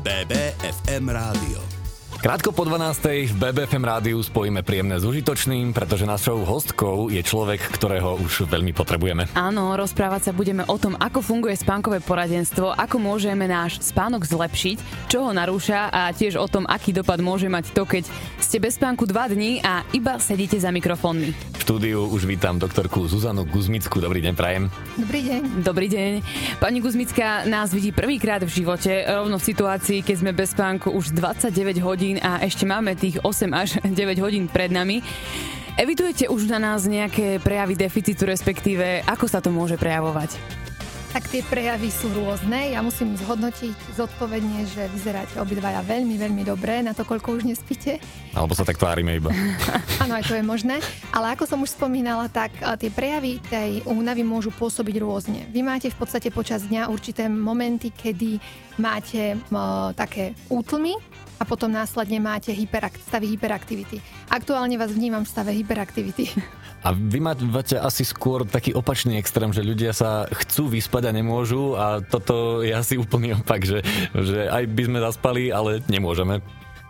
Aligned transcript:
BBFM 0.00 1.08
rádio. 1.08 1.79
Krátko 2.20 2.52
po 2.52 2.68
12. 2.68 3.32
v 3.32 3.34
BBFM 3.40 3.80
rádiu 3.80 4.20
spojíme 4.20 4.60
príjemné 4.60 5.00
s 5.00 5.08
užitočným, 5.08 5.72
pretože 5.72 6.04
našou 6.04 6.44
hostkou 6.44 7.08
je 7.08 7.24
človek, 7.24 7.56
ktorého 7.72 8.20
už 8.20 8.44
veľmi 8.44 8.76
potrebujeme. 8.76 9.24
Áno, 9.32 9.72
rozprávať 9.72 10.28
sa 10.28 10.32
budeme 10.36 10.60
o 10.68 10.76
tom, 10.76 11.00
ako 11.00 11.24
funguje 11.24 11.56
spánkové 11.56 12.04
poradenstvo, 12.04 12.76
ako 12.76 13.00
môžeme 13.00 13.48
náš 13.48 13.80
spánok 13.80 14.28
zlepšiť, 14.28 15.08
čo 15.08 15.24
ho 15.24 15.32
narúša 15.32 15.88
a 15.88 16.12
tiež 16.12 16.36
o 16.36 16.44
tom, 16.44 16.68
aký 16.68 16.92
dopad 16.92 17.24
môže 17.24 17.48
mať 17.48 17.72
to, 17.72 17.88
keď 17.88 18.04
ste 18.36 18.60
bez 18.60 18.76
spánku 18.76 19.08
2 19.08 19.32
dní 19.32 19.64
a 19.64 19.88
iba 19.96 20.20
sedíte 20.20 20.60
za 20.60 20.68
mikrofónmi. 20.68 21.56
V 21.56 21.64
štúdiu 21.64 22.04
už 22.04 22.28
vítam 22.28 22.60
doktorku 22.60 23.00
Zuzanu 23.08 23.48
Guzmicku. 23.48 23.96
Dobrý 23.96 24.20
deň, 24.20 24.34
prajem. 24.36 24.68
Dobrý 25.00 25.20
deň. 25.24 25.40
Dobrý 25.64 25.88
deň. 25.88 26.12
Pani 26.60 26.84
Guzmická 26.84 27.48
nás 27.48 27.72
vidí 27.72 27.96
prvýkrát 27.96 28.44
v 28.44 28.52
živote, 28.52 29.08
rovno 29.08 29.40
v 29.40 29.44
situácii, 29.44 30.04
keď 30.04 30.16
sme 30.20 30.32
bez 30.36 30.52
spánku 30.52 30.92
už 30.92 31.16
29 31.16 31.80
hodín 31.80 32.09
hodín 32.10 32.26
a 32.26 32.42
ešte 32.42 32.66
máme 32.66 32.98
tých 32.98 33.22
8 33.22 33.54
až 33.54 33.78
9 33.86 34.18
hodín 34.18 34.50
pred 34.50 34.74
nami. 34.74 34.98
Evitujete 35.78 36.26
už 36.26 36.50
na 36.50 36.58
nás 36.58 36.82
nejaké 36.84 37.38
prejavy 37.38 37.78
deficitu, 37.78 38.26
respektíve 38.26 39.06
ako 39.06 39.30
sa 39.30 39.38
to 39.38 39.54
môže 39.54 39.78
prejavovať? 39.78 40.34
Tak 41.10 41.26
tie 41.26 41.42
prejavy 41.42 41.90
sú 41.90 42.06
rôzne. 42.14 42.70
Ja 42.70 42.86
musím 42.86 43.18
zhodnotiť 43.18 43.98
zodpovedne, 43.98 44.62
že 44.70 44.86
vyzeráte 44.94 45.42
obidvaja 45.42 45.82
veľmi, 45.82 46.14
veľmi 46.14 46.42
dobre 46.46 46.86
na 46.86 46.94
to, 46.94 47.02
koľko 47.02 47.34
už 47.34 47.50
nespíte. 47.50 47.98
Alebo 48.30 48.54
sa 48.54 48.62
tak 48.62 48.78
tvárime 48.78 49.18
iba. 49.18 49.30
Áno, 50.02 50.14
aj 50.14 50.30
to 50.30 50.38
je 50.38 50.44
možné. 50.46 50.78
Ale 51.10 51.34
ako 51.34 51.50
som 51.50 51.58
už 51.66 51.74
spomínala, 51.74 52.30
tak 52.30 52.54
tie 52.78 52.94
prejavy 52.94 53.42
tej 53.42 53.82
únavy 53.90 54.22
môžu 54.22 54.54
pôsobiť 54.54 55.02
rôzne. 55.02 55.50
Vy 55.50 55.66
máte 55.66 55.90
v 55.90 55.98
podstate 55.98 56.30
počas 56.30 56.62
dňa 56.70 56.86
určité 56.86 57.26
momenty, 57.26 57.90
kedy 57.90 58.38
máte 58.78 59.34
uh, 59.34 59.90
také 59.98 60.38
útlmy, 60.46 60.94
a 61.40 61.42
potom 61.48 61.72
následne 61.72 62.20
máte 62.20 62.52
hyperak- 62.52 63.00
stavy 63.08 63.32
hyperaktivity. 63.32 64.04
Aktuálne 64.28 64.76
vás 64.76 64.92
vnímam 64.92 65.24
v 65.24 65.32
stave 65.32 65.56
hyperaktivity. 65.56 66.28
A 66.84 66.92
vy 66.92 67.20
máte 67.20 67.76
asi 67.76 68.08
skôr 68.08 68.44
taký 68.48 68.72
opačný 68.72 69.16
extrém, 69.20 69.52
že 69.52 69.64
ľudia 69.64 69.92
sa 69.92 70.28
chcú 70.28 70.72
vyspať 70.72 71.08
a 71.08 71.16
nemôžu 71.16 71.76
a 71.76 72.00
toto 72.00 72.64
je 72.64 72.72
asi 72.72 72.96
úplný 72.96 73.36
opak, 73.36 73.64
že, 73.64 73.84
že 74.16 74.48
aj 74.48 74.64
by 74.68 74.82
sme 74.88 74.98
zaspali, 75.00 75.52
ale 75.52 75.84
nemôžeme. 75.88 76.40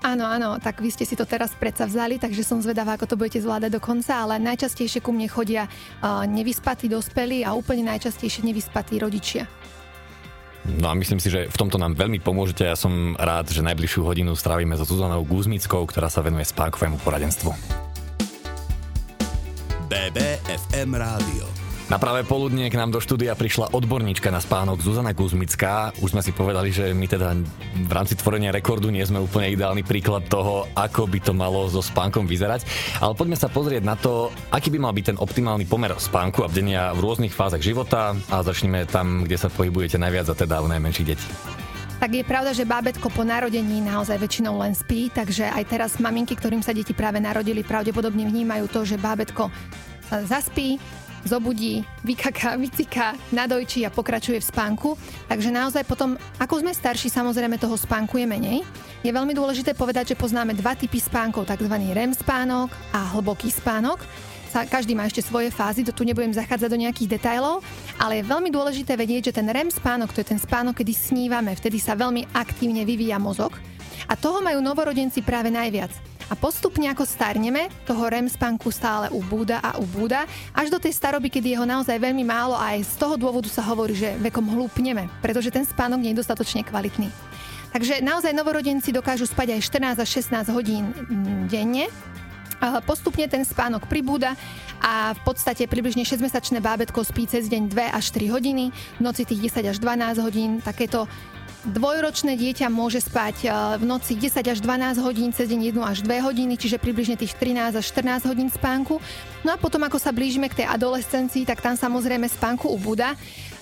Áno, 0.00 0.24
áno, 0.24 0.56
tak 0.56 0.80
vy 0.80 0.88
ste 0.88 1.04
si 1.04 1.12
to 1.12 1.28
teraz 1.28 1.52
predsa 1.52 1.84
vzali, 1.84 2.16
takže 2.16 2.40
som 2.40 2.56
zvedavá, 2.64 2.96
ako 2.96 3.04
to 3.04 3.18
budete 3.20 3.44
zvládať 3.44 3.76
do 3.76 3.84
konca, 3.84 4.24
ale 4.24 4.40
najčastejšie 4.40 5.04
ku 5.04 5.12
mne 5.12 5.28
chodia 5.28 5.68
uh, 5.68 6.24
nevyspatí 6.24 6.88
dospelí 6.88 7.44
a 7.44 7.52
úplne 7.52 7.84
najčastejšie 7.84 8.48
nevyspatí 8.48 8.96
rodičia. 8.96 9.44
No 10.78 10.86
a 10.90 10.94
myslím 10.94 11.18
si, 11.18 11.32
že 11.32 11.50
v 11.50 11.56
tomto 11.58 11.80
nám 11.80 11.98
veľmi 11.98 12.22
pomôžete. 12.22 12.62
Ja 12.62 12.78
som 12.78 13.18
rád, 13.18 13.50
že 13.50 13.64
najbližšiu 13.66 14.06
hodinu 14.06 14.38
strávime 14.38 14.78
so 14.78 14.86
Zuzanou 14.86 15.26
Guzmickou, 15.26 15.82
ktorá 15.88 16.06
sa 16.06 16.22
venuje 16.22 16.46
spánkovému 16.46 17.02
poradenstvu. 17.02 17.50
BBFM 19.90 20.90
rádio. 20.94 21.59
Na 21.90 21.98
práve 21.98 22.22
poludnie 22.22 22.70
k 22.70 22.78
nám 22.78 22.94
do 22.94 23.02
štúdia 23.02 23.34
prišla 23.34 23.74
odborníčka 23.74 24.30
na 24.30 24.38
spánok 24.38 24.78
Zuzana 24.78 25.10
Kuzmická. 25.10 25.90
Už 25.98 26.14
sme 26.14 26.22
si 26.22 26.30
povedali, 26.30 26.70
že 26.70 26.94
my 26.94 27.02
teda 27.10 27.34
v 27.82 27.90
rámci 27.90 28.14
tvorenia 28.14 28.54
rekordu 28.54 28.94
nie 28.94 29.02
sme 29.02 29.18
úplne 29.18 29.50
ideálny 29.50 29.82
príklad 29.82 30.22
toho, 30.30 30.70
ako 30.78 31.10
by 31.10 31.18
to 31.18 31.34
malo 31.34 31.66
so 31.66 31.82
spánkom 31.82 32.30
vyzerať. 32.30 32.62
Ale 33.02 33.18
poďme 33.18 33.34
sa 33.34 33.50
pozrieť 33.50 33.82
na 33.82 33.98
to, 33.98 34.30
aký 34.54 34.70
by 34.70 34.78
mal 34.78 34.94
byť 34.94 35.04
ten 35.10 35.18
optimálny 35.18 35.66
pomer 35.66 35.90
spánku 35.98 36.46
a 36.46 36.50
bdenia 36.54 36.94
v 36.94 37.02
rôznych 37.02 37.34
fázach 37.34 37.58
života 37.58 38.14
a 38.30 38.38
začneme 38.46 38.86
tam, 38.86 39.26
kde 39.26 39.34
sa 39.34 39.50
pohybujete 39.50 39.98
najviac 39.98 40.30
a 40.30 40.38
teda 40.38 40.62
u 40.62 40.70
najmenších 40.70 41.08
detí. 41.10 41.26
Tak 41.98 42.14
je 42.14 42.22
pravda, 42.22 42.54
že 42.54 42.70
bábetko 42.70 43.10
po 43.10 43.26
narodení 43.26 43.82
naozaj 43.82 44.14
väčšinou 44.14 44.62
len 44.62 44.78
spí, 44.78 45.10
takže 45.10 45.50
aj 45.50 45.64
teraz 45.66 45.98
maminky, 45.98 46.38
ktorým 46.38 46.62
sa 46.62 46.70
deti 46.70 46.94
práve 46.94 47.18
narodili, 47.18 47.66
pravdepodobne 47.66 48.30
vnímajú 48.30 48.70
to, 48.70 48.86
že 48.86 48.94
bábetko 48.94 49.50
zaspí, 50.30 50.78
zobudí, 51.24 51.84
vykaká, 52.04 52.56
vyciká, 52.56 53.16
nadojčí 53.34 53.84
a 53.84 53.90
pokračuje 53.92 54.40
v 54.40 54.48
spánku. 54.48 54.94
Takže 55.28 55.50
naozaj 55.52 55.84
potom, 55.84 56.16
ako 56.40 56.64
sme 56.64 56.72
starší, 56.72 57.12
samozrejme 57.12 57.60
toho 57.60 57.76
spánku 57.76 58.16
je 58.16 58.26
menej. 58.26 58.58
Je 59.00 59.12
veľmi 59.12 59.32
dôležité 59.32 59.72
povedať, 59.72 60.12
že 60.12 60.20
poznáme 60.20 60.52
dva 60.56 60.76
typy 60.76 61.00
spánkov, 61.00 61.48
tzv. 61.48 61.72
REM 61.72 62.12
spánok 62.12 62.68
a 62.92 63.16
hlboký 63.16 63.48
spánok. 63.48 64.00
Každý 64.50 64.98
má 64.98 65.06
ešte 65.06 65.22
svoje 65.22 65.54
fázy, 65.54 65.86
to 65.86 65.94
tu 65.94 66.02
nebudem 66.02 66.34
zachádzať 66.34 66.68
do 66.74 66.82
nejakých 66.82 67.22
detailov, 67.22 67.62
ale 68.02 68.18
je 68.18 68.26
veľmi 68.26 68.50
dôležité 68.50 68.98
vedieť, 68.98 69.30
že 69.30 69.36
ten 69.38 69.46
REM 69.46 69.70
spánok, 69.70 70.10
to 70.10 70.26
je 70.26 70.34
ten 70.34 70.42
spánok, 70.42 70.82
kedy 70.82 70.90
snívame, 70.90 71.54
vtedy 71.54 71.78
sa 71.78 71.94
veľmi 71.94 72.34
aktívne 72.34 72.82
vyvíja 72.82 73.22
mozog 73.22 73.54
a 74.10 74.18
toho 74.18 74.42
majú 74.42 74.58
novorodenci 74.58 75.22
práve 75.22 75.54
najviac. 75.54 76.09
A 76.30 76.38
postupne 76.38 76.86
ako 76.86 77.02
starneme, 77.02 77.66
toho 77.82 78.06
REM 78.06 78.30
spánku 78.30 78.70
stále 78.70 79.10
ubúda 79.10 79.58
a 79.58 79.82
ubúda, 79.82 80.30
až 80.54 80.70
do 80.70 80.78
tej 80.78 80.94
staroby, 80.94 81.26
kedy 81.26 81.52
je 81.52 81.58
ho 81.58 81.66
naozaj 81.66 81.98
veľmi 81.98 82.22
málo 82.22 82.54
a 82.54 82.78
aj 82.78 82.86
z 82.86 82.94
toho 83.02 83.18
dôvodu 83.18 83.50
sa 83.50 83.66
hovorí, 83.66 83.98
že 83.98 84.14
vekom 84.22 84.46
hlúpneme, 84.46 85.10
pretože 85.18 85.50
ten 85.50 85.66
spánok 85.66 85.98
nie 85.98 86.14
je 86.14 86.22
dostatočne 86.22 86.62
kvalitný. 86.62 87.10
Takže 87.74 87.98
naozaj 88.02 88.30
novorodenci 88.30 88.94
dokážu 88.94 89.26
spať 89.26 89.58
aj 89.58 89.60
14 89.98 90.02
až 90.02 90.08
16 90.22 90.54
hodín 90.54 90.90
mm, 90.90 91.50
denne, 91.50 91.86
Postupne 92.84 93.24
ten 93.24 93.40
spánok 93.40 93.88
pribúda 93.88 94.36
a 94.84 95.16
v 95.16 95.20
podstate 95.24 95.64
približne 95.64 96.04
6-mesačné 96.04 96.60
bábetko 96.60 97.00
spí 97.00 97.24
cez 97.24 97.48
deň 97.48 97.72
2 97.72 97.88
až 97.88 98.12
3 98.12 98.28
hodiny, 98.28 98.68
v 98.68 99.00
noci 99.00 99.24
tých 99.24 99.48
10 99.48 99.72
až 99.72 99.76
12 99.80 100.20
hodín, 100.20 100.50
takéto 100.60 101.08
Dvojročné 101.60 102.40
dieťa 102.40 102.72
môže 102.72 103.04
spať 103.04 103.36
e, 103.44 103.48
v 103.76 103.84
noci 103.84 104.16
10 104.16 104.40
až 104.48 104.58
12 104.64 104.96
hodín, 105.04 105.28
cez 105.28 105.44
deň 105.52 105.76
1 105.76 105.84
až 105.84 105.98
2 106.08 106.24
hodiny, 106.24 106.56
čiže 106.56 106.80
približne 106.80 107.20
tých 107.20 107.36
13 107.36 107.76
až 107.76 107.84
14 107.84 108.24
hodín 108.32 108.48
spánku. 108.48 108.96
No 109.44 109.52
a 109.52 109.60
potom, 109.60 109.84
ako 109.84 110.00
sa 110.00 110.08
blížime 110.08 110.48
k 110.48 110.64
tej 110.64 110.66
adolescencii, 110.72 111.44
tak 111.44 111.60
tam 111.60 111.76
samozrejme 111.76 112.32
spánku 112.32 112.64
ubúda. 112.64 113.12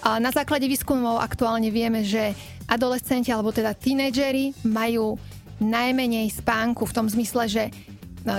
Na 0.07 0.31
základe 0.31 0.71
výskumov 0.71 1.19
aktuálne 1.19 1.75
vieme, 1.75 2.07
že 2.07 2.39
adolescenti 2.71 3.35
alebo 3.35 3.51
teda 3.51 3.75
tínedžeri 3.75 4.55
majú 4.63 5.19
najmenej 5.59 6.31
spánku 6.39 6.87
v 6.87 6.95
tom 6.95 7.11
zmysle, 7.11 7.51
že 7.51 7.63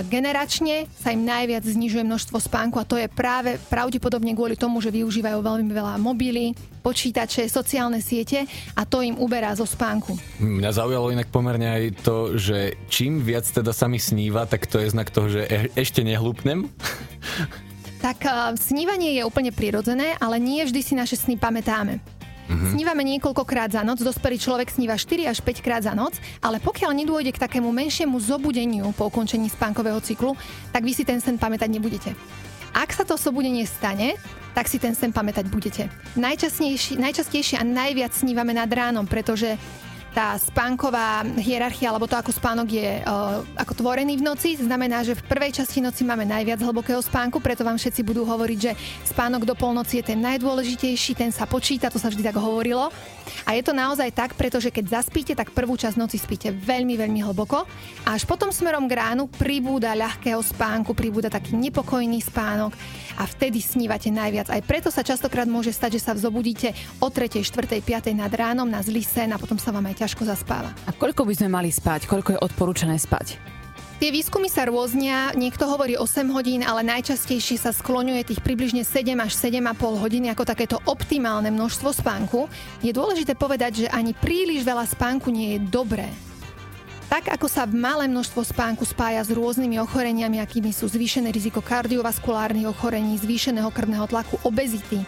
generačne 0.06 0.86
sa 1.02 1.10
im 1.10 1.26
najviac 1.26 1.66
znižuje 1.66 2.06
množstvo 2.06 2.38
spánku 2.38 2.78
a 2.78 2.86
to 2.86 2.94
je 2.94 3.10
práve 3.10 3.58
pravdepodobne 3.66 4.30
kvôli 4.38 4.54
tomu, 4.54 4.78
že 4.78 4.94
využívajú 4.94 5.42
veľmi 5.42 5.66
veľa 5.74 5.98
mobily, 5.98 6.54
počítače, 6.80 7.50
sociálne 7.50 7.98
siete 7.98 8.46
a 8.78 8.86
to 8.86 9.02
im 9.02 9.18
uberá 9.18 9.50
zo 9.58 9.66
spánku. 9.66 10.14
Mňa 10.38 10.70
zaujalo 10.70 11.10
inak 11.10 11.28
pomerne 11.34 11.66
aj 11.66 11.84
to, 12.06 12.38
že 12.38 12.78
čím 12.86 13.20
viac 13.20 13.44
teda 13.50 13.74
sa 13.74 13.90
mi 13.90 13.98
sníva, 13.98 14.46
tak 14.46 14.70
to 14.70 14.78
je 14.78 14.94
znak 14.94 15.10
toho, 15.10 15.26
že 15.26 15.42
e- 15.50 15.70
ešte 15.74 16.06
nehlúpnem. 16.06 16.70
Tak 18.00 18.24
uh, 18.24 18.56
snívanie 18.56 19.20
je 19.20 19.28
úplne 19.28 19.52
prirodzené, 19.52 20.16
ale 20.24 20.40
nie 20.40 20.64
vždy 20.64 20.80
si 20.80 20.94
naše 20.96 21.20
sny 21.20 21.36
pamätáme. 21.36 22.00
Mm-hmm. 22.50 22.70
Snívame 22.74 23.02
niekoľkokrát 23.06 23.70
za 23.70 23.86
noc, 23.86 24.02
dospelý 24.02 24.34
človek 24.34 24.74
sníva 24.74 24.98
4 24.98 25.30
až 25.30 25.38
5 25.38 25.62
krát 25.62 25.86
za 25.86 25.94
noc, 25.94 26.18
ale 26.42 26.58
pokiaľ 26.58 26.90
nedôjde 26.98 27.30
k 27.30 27.42
takému 27.46 27.70
menšiemu 27.70 28.18
zobudeniu 28.18 28.90
po 28.98 29.06
ukončení 29.06 29.46
spánkového 29.46 30.02
cyklu, 30.02 30.34
tak 30.74 30.82
vy 30.82 30.90
si 30.90 31.06
ten 31.06 31.22
sen 31.22 31.38
pamätať 31.38 31.70
nebudete. 31.70 32.10
Ak 32.74 32.90
sa 32.90 33.06
to 33.06 33.14
zobudenie 33.14 33.62
stane, 33.70 34.18
tak 34.50 34.66
si 34.66 34.82
ten 34.82 34.98
sen 34.98 35.14
pamätať 35.14 35.46
budete. 35.46 35.86
Najčastejšie 36.18 37.54
a 37.58 37.62
najviac 37.62 38.10
snívame 38.10 38.50
nad 38.50 38.66
ránom, 38.66 39.06
pretože 39.06 39.54
tá 40.10 40.34
spánková 40.38 41.22
hierarchia, 41.38 41.94
alebo 41.94 42.10
to, 42.10 42.18
ako 42.18 42.34
spánok 42.34 42.68
je 42.70 42.98
uh, 43.06 43.46
ako 43.54 43.78
tvorený 43.78 44.18
v 44.18 44.26
noci, 44.26 44.58
znamená, 44.58 45.06
že 45.06 45.14
v 45.14 45.26
prvej 45.26 45.62
časti 45.62 45.78
noci 45.78 46.02
máme 46.02 46.26
najviac 46.26 46.58
hlbokého 46.58 46.98
spánku, 46.98 47.38
preto 47.38 47.62
vám 47.62 47.78
všetci 47.78 48.02
budú 48.02 48.26
hovoriť, 48.26 48.58
že 48.58 48.72
spánok 49.06 49.46
do 49.46 49.54
polnoci 49.54 50.02
je 50.02 50.10
ten 50.10 50.18
najdôležitejší, 50.18 51.14
ten 51.14 51.30
sa 51.30 51.46
počíta, 51.46 51.94
to 51.94 52.02
sa 52.02 52.10
vždy 52.10 52.26
tak 52.26 52.36
hovorilo. 52.38 52.90
A 53.46 53.56
je 53.56 53.62
to 53.62 53.72
naozaj 53.76 54.10
tak, 54.12 54.34
pretože 54.34 54.70
keď 54.70 55.00
zaspíte, 55.00 55.32
tak 55.34 55.54
prvú 55.54 55.74
časť 55.76 55.96
noci 55.96 56.16
spíte 56.16 56.52
veľmi, 56.52 56.96
veľmi 56.96 57.20
hlboko 57.26 57.64
a 58.06 58.08
až 58.16 58.24
potom 58.24 58.50
smerom 58.50 58.88
k 58.90 58.96
ránu 58.98 59.28
pribúda 59.30 59.94
ľahkého 59.94 60.40
spánku, 60.40 60.94
pribúda 60.96 61.30
taký 61.30 61.54
nepokojný 61.58 62.20
spánok 62.24 62.74
a 63.20 63.24
vtedy 63.28 63.60
snívate 63.60 64.08
najviac. 64.08 64.48
Aj 64.48 64.62
preto 64.64 64.88
sa 64.88 65.04
častokrát 65.04 65.46
môže 65.46 65.70
stať, 65.70 66.00
že 66.00 66.04
sa 66.08 66.12
vzobudíte 66.16 66.72
o 66.98 67.12
3., 67.12 67.44
4., 67.44 67.84
5. 67.84 68.16
nad 68.16 68.32
ránom 68.32 68.66
na 68.66 68.80
zlý 68.80 69.04
sen 69.04 69.30
a 69.34 69.40
potom 69.40 69.60
sa 69.60 69.70
vám 69.70 69.86
aj 69.90 70.06
ťažko 70.06 70.24
zaspáva. 70.24 70.72
A 70.88 70.94
koľko 70.96 71.28
by 71.28 71.34
sme 71.36 71.48
mali 71.52 71.68
spať? 71.68 72.08
Koľko 72.08 72.36
je 72.36 72.38
odporúčané 72.40 72.96
spať? 72.96 73.59
Tie 74.00 74.08
výskumy 74.08 74.48
sa 74.48 74.64
rôznia, 74.64 75.28
niekto 75.36 75.68
hovorí 75.68 75.92
8 75.92 76.24
hodín, 76.32 76.64
ale 76.64 76.80
najčastejšie 76.88 77.60
sa 77.60 77.68
skloňuje 77.68 78.32
tých 78.32 78.40
približne 78.40 78.80
7 78.80 79.12
až 79.20 79.36
7,5 79.36 79.76
hodiny 79.76 80.32
ako 80.32 80.48
takéto 80.48 80.80
optimálne 80.88 81.52
množstvo 81.52 81.92
spánku. 81.92 82.48
Je 82.80 82.96
dôležité 82.96 83.36
povedať, 83.36 83.84
že 83.84 83.92
ani 83.92 84.16
príliš 84.16 84.64
veľa 84.64 84.88
spánku 84.88 85.28
nie 85.28 85.52
je 85.52 85.68
dobré. 85.68 86.08
Tak 87.12 87.28
ako 87.28 87.44
sa 87.44 87.68
malé 87.68 88.08
množstvo 88.08 88.40
spánku 88.40 88.88
spája 88.88 89.20
s 89.20 89.36
rôznymi 89.36 89.76
ochoreniami, 89.84 90.40
akými 90.40 90.72
sú 90.72 90.88
zvýšené 90.88 91.28
riziko 91.28 91.60
kardiovaskulárnych 91.60 92.72
ochorení, 92.72 93.20
zvýšeného 93.20 93.68
krvného 93.68 94.08
tlaku, 94.08 94.40
obezity, 94.48 95.04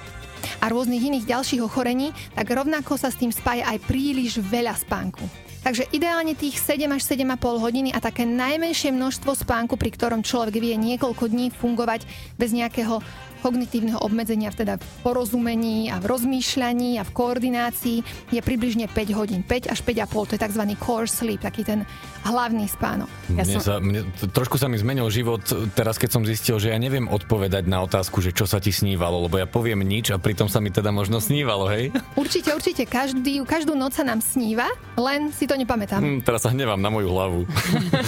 a 0.61 0.69
rôznych 0.69 1.01
iných 1.01 1.33
ďalších 1.33 1.65
ochorení, 1.65 2.13
tak 2.37 2.45
rovnako 2.53 3.01
sa 3.01 3.09
s 3.09 3.17
tým 3.17 3.33
spája 3.33 3.73
aj 3.73 3.89
príliš 3.89 4.37
veľa 4.37 4.77
spánku. 4.77 5.25
Takže 5.63 5.87
ideálne 5.95 6.35
tých 6.35 6.59
7 6.59 6.91
až 6.91 7.07
7,5 7.07 7.63
hodiny 7.63 7.91
a 7.95 8.03
také 8.03 8.27
najmenšie 8.27 8.91
množstvo 8.91 9.47
spánku, 9.47 9.79
pri 9.79 9.95
ktorom 9.95 10.27
človek 10.27 10.59
vie 10.59 10.75
niekoľko 10.75 11.31
dní 11.31 11.55
fungovať 11.55 12.03
bez 12.35 12.51
nejakého 12.51 12.99
kognitívneho 13.43 13.99
obmedzenia, 13.99 14.55
teda 14.55 14.79
v 14.79 14.87
porozumení 15.03 15.91
a 15.91 15.99
v 15.99 16.07
rozmýšľaní 16.07 16.97
a 16.97 17.05
v 17.05 17.11
koordinácii 17.11 17.99
je 18.31 18.41
približne 18.41 18.87
5 18.87 19.19
hodín. 19.19 19.43
5 19.43 19.75
až 19.75 19.83
5,5, 19.83 20.31
to 20.31 20.33
je 20.39 20.41
tzv. 20.41 20.63
core 20.79 21.11
sleep, 21.11 21.43
taký 21.43 21.67
ten 21.67 21.83
hlavný 22.23 22.71
spánok. 22.71 23.11
Ja 23.35 23.43
mne 23.43 23.59
som... 23.59 23.63
sa, 23.63 23.75
mne, 23.83 24.07
trošku 24.31 24.57
sa 24.57 24.71
mi 24.71 24.79
zmenil 24.79 25.11
život 25.11 25.43
teraz, 25.75 25.99
keď 25.99 26.11
som 26.15 26.23
zistil, 26.23 26.63
že 26.63 26.71
ja 26.71 26.79
neviem 26.79 27.11
odpovedať 27.11 27.67
na 27.67 27.83
otázku, 27.83 28.23
že 28.23 28.31
čo 28.31 28.47
sa 28.47 28.63
ti 28.63 28.71
snívalo, 28.71 29.27
lebo 29.27 29.43
ja 29.43 29.47
poviem 29.51 29.83
nič 29.83 30.15
a 30.15 30.23
pritom 30.23 30.47
sa 30.47 30.63
mi 30.63 30.71
teda 30.71 30.95
možno 30.95 31.19
snívalo, 31.19 31.67
hej? 31.67 31.91
Určite, 32.15 32.55
určite. 32.55 32.87
Každý, 32.87 33.43
každú 33.43 33.75
noc 33.75 33.99
sa 33.99 34.07
nám 34.07 34.23
sníva, 34.23 34.71
len 34.95 35.35
si 35.35 35.51
to 35.51 35.59
nepamätám. 35.59 35.99
Hm, 35.99 36.21
teraz 36.23 36.47
sa 36.47 36.55
hnevám 36.55 36.79
na 36.79 36.91
moju 36.93 37.09
hlavu. 37.11 37.41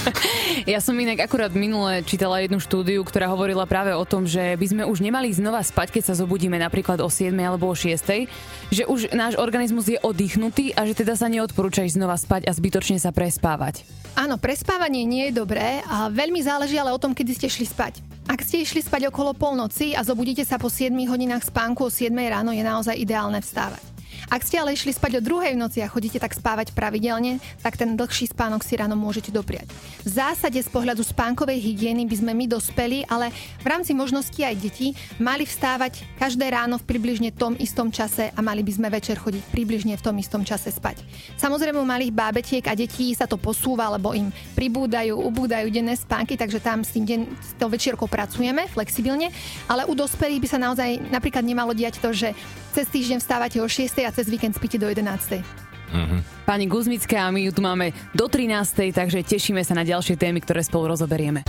ja 0.73 0.79
som 0.79 0.95
inak 0.95 1.27
akurát 1.27 1.51
minule 1.57 2.07
čítala 2.07 2.39
jednu 2.45 2.63
štúdiu, 2.63 3.03
ktorá 3.03 3.27
hovorila 3.33 3.67
práve 3.67 3.97
o 3.97 4.05
tom, 4.07 4.29
že 4.29 4.55
by 4.55 4.67
sme 4.71 4.83
už 4.87 5.03
nemali 5.03 5.24
mali 5.25 5.41
znova 5.41 5.65
spať, 5.65 5.89
keď 5.89 6.13
sa 6.13 6.21
zobudíme 6.21 6.61
napríklad 6.61 7.01
o 7.01 7.09
7 7.09 7.33
alebo 7.41 7.65
o 7.65 7.73
6, 7.73 8.29
že 8.69 8.85
už 8.85 9.17
náš 9.17 9.41
organizmus 9.41 9.89
je 9.89 9.97
oddychnutý 9.97 10.77
a 10.77 10.85
že 10.85 10.93
teda 10.93 11.17
sa 11.17 11.33
neodporúča 11.33 11.81
ísť 11.81 11.97
znova 11.97 12.21
spať 12.21 12.45
a 12.45 12.53
zbytočne 12.53 13.01
sa 13.01 13.09
prespávať. 13.09 13.89
Áno, 14.21 14.37
prespávanie 14.37 15.09
nie 15.09 15.33
je 15.33 15.41
dobré 15.41 15.81
a 15.89 16.13
veľmi 16.13 16.45
záleží 16.45 16.77
ale 16.77 16.93
o 16.93 17.01
tom, 17.01 17.17
kedy 17.17 17.41
ste 17.41 17.49
šli 17.49 17.65
spať. 17.65 18.05
Ak 18.29 18.45
ste 18.45 18.61
išli 18.61 18.85
spať 18.85 19.09
okolo 19.09 19.33
polnoci 19.33 19.97
a 19.97 20.05
zobudíte 20.05 20.45
sa 20.45 20.61
po 20.61 20.69
7 20.69 20.93
hodinách 20.93 21.49
spánku 21.49 21.89
o 21.89 21.91
7 21.91 22.13
ráno, 22.13 22.53
je 22.53 22.61
naozaj 22.61 22.93
ideálne 22.93 23.41
vstávať. 23.41 23.94
Ak 24.33 24.45
ste 24.45 24.57
ale 24.57 24.73
išli 24.73 24.93
spať 24.95 25.21
o 25.21 25.25
druhej 25.25 25.53
v 25.57 25.61
noci 25.61 25.85
a 25.85 25.91
chodíte 25.91 26.17
tak 26.17 26.33
spávať 26.33 26.73
pravidelne, 26.73 27.43
tak 27.61 27.77
ten 27.77 27.93
dlhší 27.97 28.33
spánok 28.33 28.65
si 28.65 28.77
ráno 28.77 28.97
môžete 28.97 29.29
dopriať. 29.29 29.69
V 30.05 30.09
zásade 30.09 30.57
z 30.57 30.69
pohľadu 30.73 31.05
spánkovej 31.05 31.61
hygieny 31.61 32.09
by 32.09 32.17
sme 32.17 32.33
my 32.33 32.45
dospeli, 32.49 33.05
ale 33.09 33.29
v 33.61 33.67
rámci 33.69 33.93
možností 33.93 34.41
aj 34.47 34.57
deti 34.57 34.97
mali 35.21 35.45
vstávať 35.45 36.05
každé 36.17 36.49
ráno 36.49 36.81
v 36.81 36.89
približne 36.89 37.31
tom 37.37 37.53
istom 37.61 37.93
čase 37.93 38.33
a 38.33 38.41
mali 38.41 38.65
by 38.65 38.73
sme 38.73 38.89
večer 38.89 39.21
chodiť 39.21 39.45
približne 39.53 39.95
v 40.01 40.05
tom 40.05 40.17
istom 40.17 40.41
čase 40.41 40.73
spať. 40.73 41.05
Samozrejme 41.37 41.77
u 41.77 41.87
malých 41.87 42.15
bábetiek 42.15 42.65
a 42.71 42.79
detí 42.79 43.13
sa 43.13 43.29
to 43.29 43.37
posúva, 43.37 43.93
lebo 43.93 44.17
im 44.17 44.33
pribúdajú, 44.57 45.13
ubúdajú 45.19 45.69
denné 45.69 45.99
spánky, 45.99 46.39
takže 46.39 46.65
tam 46.65 46.81
s 46.81 46.97
tým 46.97 47.05
deň, 47.05 47.21
s 47.29 47.53
tou 47.61 47.69
večierkou 47.69 48.09
pracujeme 48.09 48.65
flexibilne, 48.71 49.29
ale 49.69 49.85
u 49.85 49.93
dospelých 49.93 50.43
by 50.43 50.49
sa 50.49 50.59
naozaj 50.59 51.11
napríklad 51.11 51.45
nemalo 51.45 51.77
diať 51.77 52.01
to, 52.01 52.11
že 52.15 52.33
cez 52.75 52.91
týždeň 52.91 53.23
vstávate 53.23 53.63
o 53.63 53.67
6 53.71 54.03
a 54.03 54.11
cez 54.15 54.31
víkend 54.31 54.55
spíte 54.55 54.79
do 54.79 54.87
11. 54.87 55.43
Uh-huh. 55.91 56.23
Pani 56.47 56.71
Guzmická, 56.71 57.31
my 57.35 57.43
ju 57.43 57.53
tu 57.53 57.61
máme 57.61 57.91
do 58.15 58.31
13. 58.31 58.95
takže 58.95 59.27
tešíme 59.27 59.61
sa 59.67 59.75
na 59.75 59.83
ďalšie 59.83 60.15
témy, 60.15 60.39
ktoré 60.41 60.63
spolu 60.63 60.95
rozoberieme. 60.95 61.43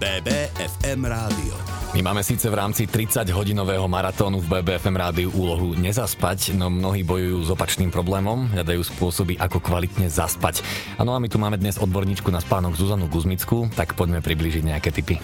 BBFM 0.00 1.04
rádio. 1.04 1.54
My 1.96 2.04
máme 2.04 2.20
síce 2.20 2.52
v 2.52 2.54
rámci 2.54 2.84
30-hodinového 2.84 3.88
maratónu 3.88 4.44
v 4.44 4.60
BBFM 4.60 4.94
rádiu 4.94 5.32
úlohu 5.32 5.72
nezaspať, 5.72 6.52
no 6.52 6.68
mnohí 6.68 7.00
bojujú 7.00 7.48
s 7.48 7.50
opačným 7.50 7.88
problémom, 7.88 8.52
hľadajú 8.52 8.84
spôsoby, 8.92 9.40
ako 9.40 9.58
kvalitne 9.58 10.06
zaspať. 10.06 10.60
Áno 11.00 11.16
a 11.16 11.18
my 11.18 11.32
tu 11.32 11.40
máme 11.40 11.56
dnes 11.56 11.80
odborníčku 11.80 12.28
na 12.28 12.44
spánok 12.44 12.76
Zuzanu 12.76 13.08
Guzmickú, 13.08 13.72
tak 13.72 13.96
poďme 13.96 14.20
približiť 14.20 14.62
nejaké 14.68 14.92
tipy. 14.92 15.16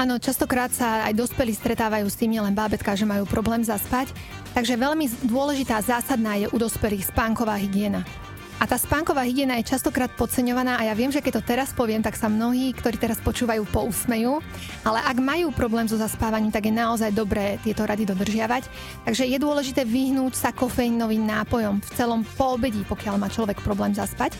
Áno, 0.00 0.16
častokrát 0.16 0.72
sa 0.72 1.04
aj 1.04 1.12
dospelí 1.12 1.52
stretávajú 1.52 2.08
s 2.08 2.16
tým, 2.16 2.32
nielen 2.32 2.56
bábetka, 2.56 2.96
že 2.96 3.04
majú 3.04 3.28
problém 3.28 3.60
zaspať. 3.60 4.08
Takže 4.56 4.80
veľmi 4.80 5.28
dôležitá 5.28 5.76
zásadná 5.84 6.40
je 6.40 6.48
u 6.48 6.56
dospelých 6.56 7.12
spánková 7.12 7.60
hygiena. 7.60 8.00
A 8.56 8.64
tá 8.64 8.80
spánková 8.80 9.28
hygiena 9.28 9.60
je 9.60 9.76
častokrát 9.76 10.08
podceňovaná 10.16 10.80
a 10.80 10.88
ja 10.88 10.96
viem, 10.96 11.12
že 11.12 11.20
keď 11.20 11.40
to 11.40 11.52
teraz 11.52 11.76
poviem, 11.76 12.00
tak 12.00 12.16
sa 12.16 12.32
mnohí, 12.32 12.72
ktorí 12.72 12.96
teraz 12.96 13.20
počúvajú, 13.20 13.60
pousmejú, 13.68 14.40
ale 14.88 15.04
ak 15.04 15.20
majú 15.20 15.52
problém 15.52 15.84
so 15.84 16.00
zaspávaním, 16.00 16.48
tak 16.48 16.64
je 16.64 16.80
naozaj 16.80 17.12
dobré 17.12 17.60
tieto 17.60 17.84
rady 17.84 18.08
dodržiavať. 18.08 18.72
Takže 19.04 19.28
je 19.28 19.36
dôležité 19.36 19.84
vyhnúť 19.84 20.32
sa 20.32 20.56
kofeínovým 20.56 21.28
nápojom 21.28 21.76
v 21.76 21.90
celom 21.92 22.24
poobedí, 22.40 22.88
pokiaľ 22.88 23.20
má 23.20 23.28
človek 23.28 23.60
problém 23.60 23.92
zaspať. 23.92 24.32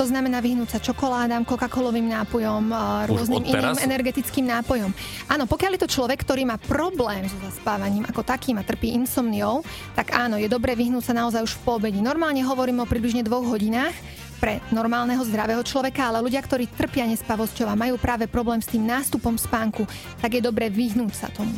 To 0.00 0.08
znamená 0.08 0.40
vyhnúť 0.40 0.72
sa 0.72 0.80
čokoládám, 0.80 1.44
Coca-Colovým 1.44 2.08
nápojom, 2.08 2.72
rôznym 3.04 3.44
iným 3.44 3.84
energetickým 3.84 4.48
nápojom. 4.48 4.88
Áno, 5.28 5.44
pokiaľ 5.44 5.76
je 5.76 5.82
to 5.84 5.92
človek, 5.92 6.24
ktorý 6.24 6.48
má 6.48 6.56
problém 6.56 7.28
so 7.28 7.36
zaspávaním 7.44 8.08
ako 8.08 8.24
takým 8.24 8.56
a 8.56 8.64
trpí 8.64 8.96
insomniou, 8.96 9.60
tak 9.92 10.16
áno, 10.16 10.40
je 10.40 10.48
dobre 10.48 10.72
vyhnúť 10.72 11.12
sa 11.12 11.12
naozaj 11.12 11.44
už 11.44 11.52
v 11.60 11.62
poobedi. 11.68 12.00
Normálne 12.00 12.40
hovorím 12.40 12.80
o 12.80 12.88
približne 12.88 13.20
dvoch 13.28 13.44
hodinách, 13.44 13.92
pre 14.40 14.64
normálneho 14.72 15.20
zdravého 15.20 15.60
človeka, 15.60 16.08
ale 16.08 16.24
ľudia, 16.24 16.40
ktorí 16.40 16.64
trpia 16.72 17.04
nespavosťou 17.04 17.68
a 17.68 17.76
majú 17.76 18.00
práve 18.00 18.24
problém 18.24 18.64
s 18.64 18.72
tým 18.72 18.88
nástupom 18.88 19.36
spánku, 19.36 19.84
tak 20.24 20.32
je 20.32 20.40
dobre 20.40 20.72
vyhnúť 20.72 21.12
sa 21.12 21.28
tomu. 21.28 21.52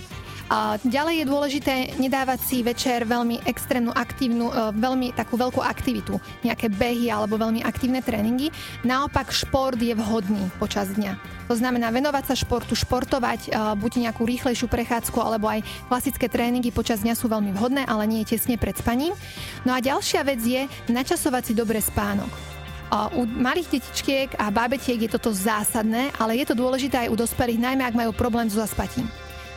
Ďalej 0.82 1.14
je 1.22 1.30
dôležité 1.30 1.74
nedávať 1.96 2.44
si 2.44 2.60
večer 2.60 3.08
veľmi 3.08 3.46
extrémnu 3.48 3.88
aktívnu, 3.88 4.52
e, 4.52 4.54
veľmi 4.76 5.16
takú 5.16 5.40
veľkú 5.40 5.64
aktivitu, 5.64 6.20
nejaké 6.44 6.68
behy 6.68 7.08
alebo 7.08 7.40
veľmi 7.40 7.64
aktívne 7.64 8.04
tréningy. 8.04 8.52
Naopak 8.84 9.32
šport 9.32 9.80
je 9.80 9.96
vhodný 9.96 10.52
počas 10.60 10.92
dňa. 10.92 11.16
To 11.48 11.56
znamená 11.56 11.88
venovať 11.88 12.32
sa 12.32 12.34
športu, 12.36 12.76
športovať, 12.76 13.48
e, 13.48 13.50
buď 13.80 14.08
nejakú 14.08 14.28
rýchlejšiu 14.28 14.68
prechádzku 14.68 15.16
alebo 15.24 15.48
aj 15.48 15.64
klasické 15.88 16.28
tréningy 16.28 16.68
počas 16.68 17.00
dňa 17.00 17.16
sú 17.16 17.32
veľmi 17.32 17.56
vhodné, 17.56 17.88
ale 17.88 18.04
nie 18.04 18.26
tesne 18.28 18.60
pred 18.60 18.76
spaním. 18.76 19.16
No 19.64 19.72
a 19.72 19.80
ďalšia 19.80 20.20
vec 20.26 20.44
je 20.44 20.68
načasovať 20.92 21.42
si 21.48 21.52
dobre 21.56 21.80
spánok. 21.80 22.28
U 23.16 23.24
malých 23.24 23.80
detičiek 23.80 24.36
a 24.36 24.52
bábetiek 24.52 25.00
je 25.00 25.16
toto 25.16 25.32
zásadné, 25.32 26.12
ale 26.20 26.36
je 26.36 26.44
to 26.44 26.52
dôležité 26.52 27.08
aj 27.08 27.12
u 27.12 27.16
dospelých, 27.16 27.56
najmä 27.56 27.88
ak 27.88 27.96
majú 27.96 28.12
problém 28.12 28.52
so 28.52 28.60
zaspatím. 28.60 29.08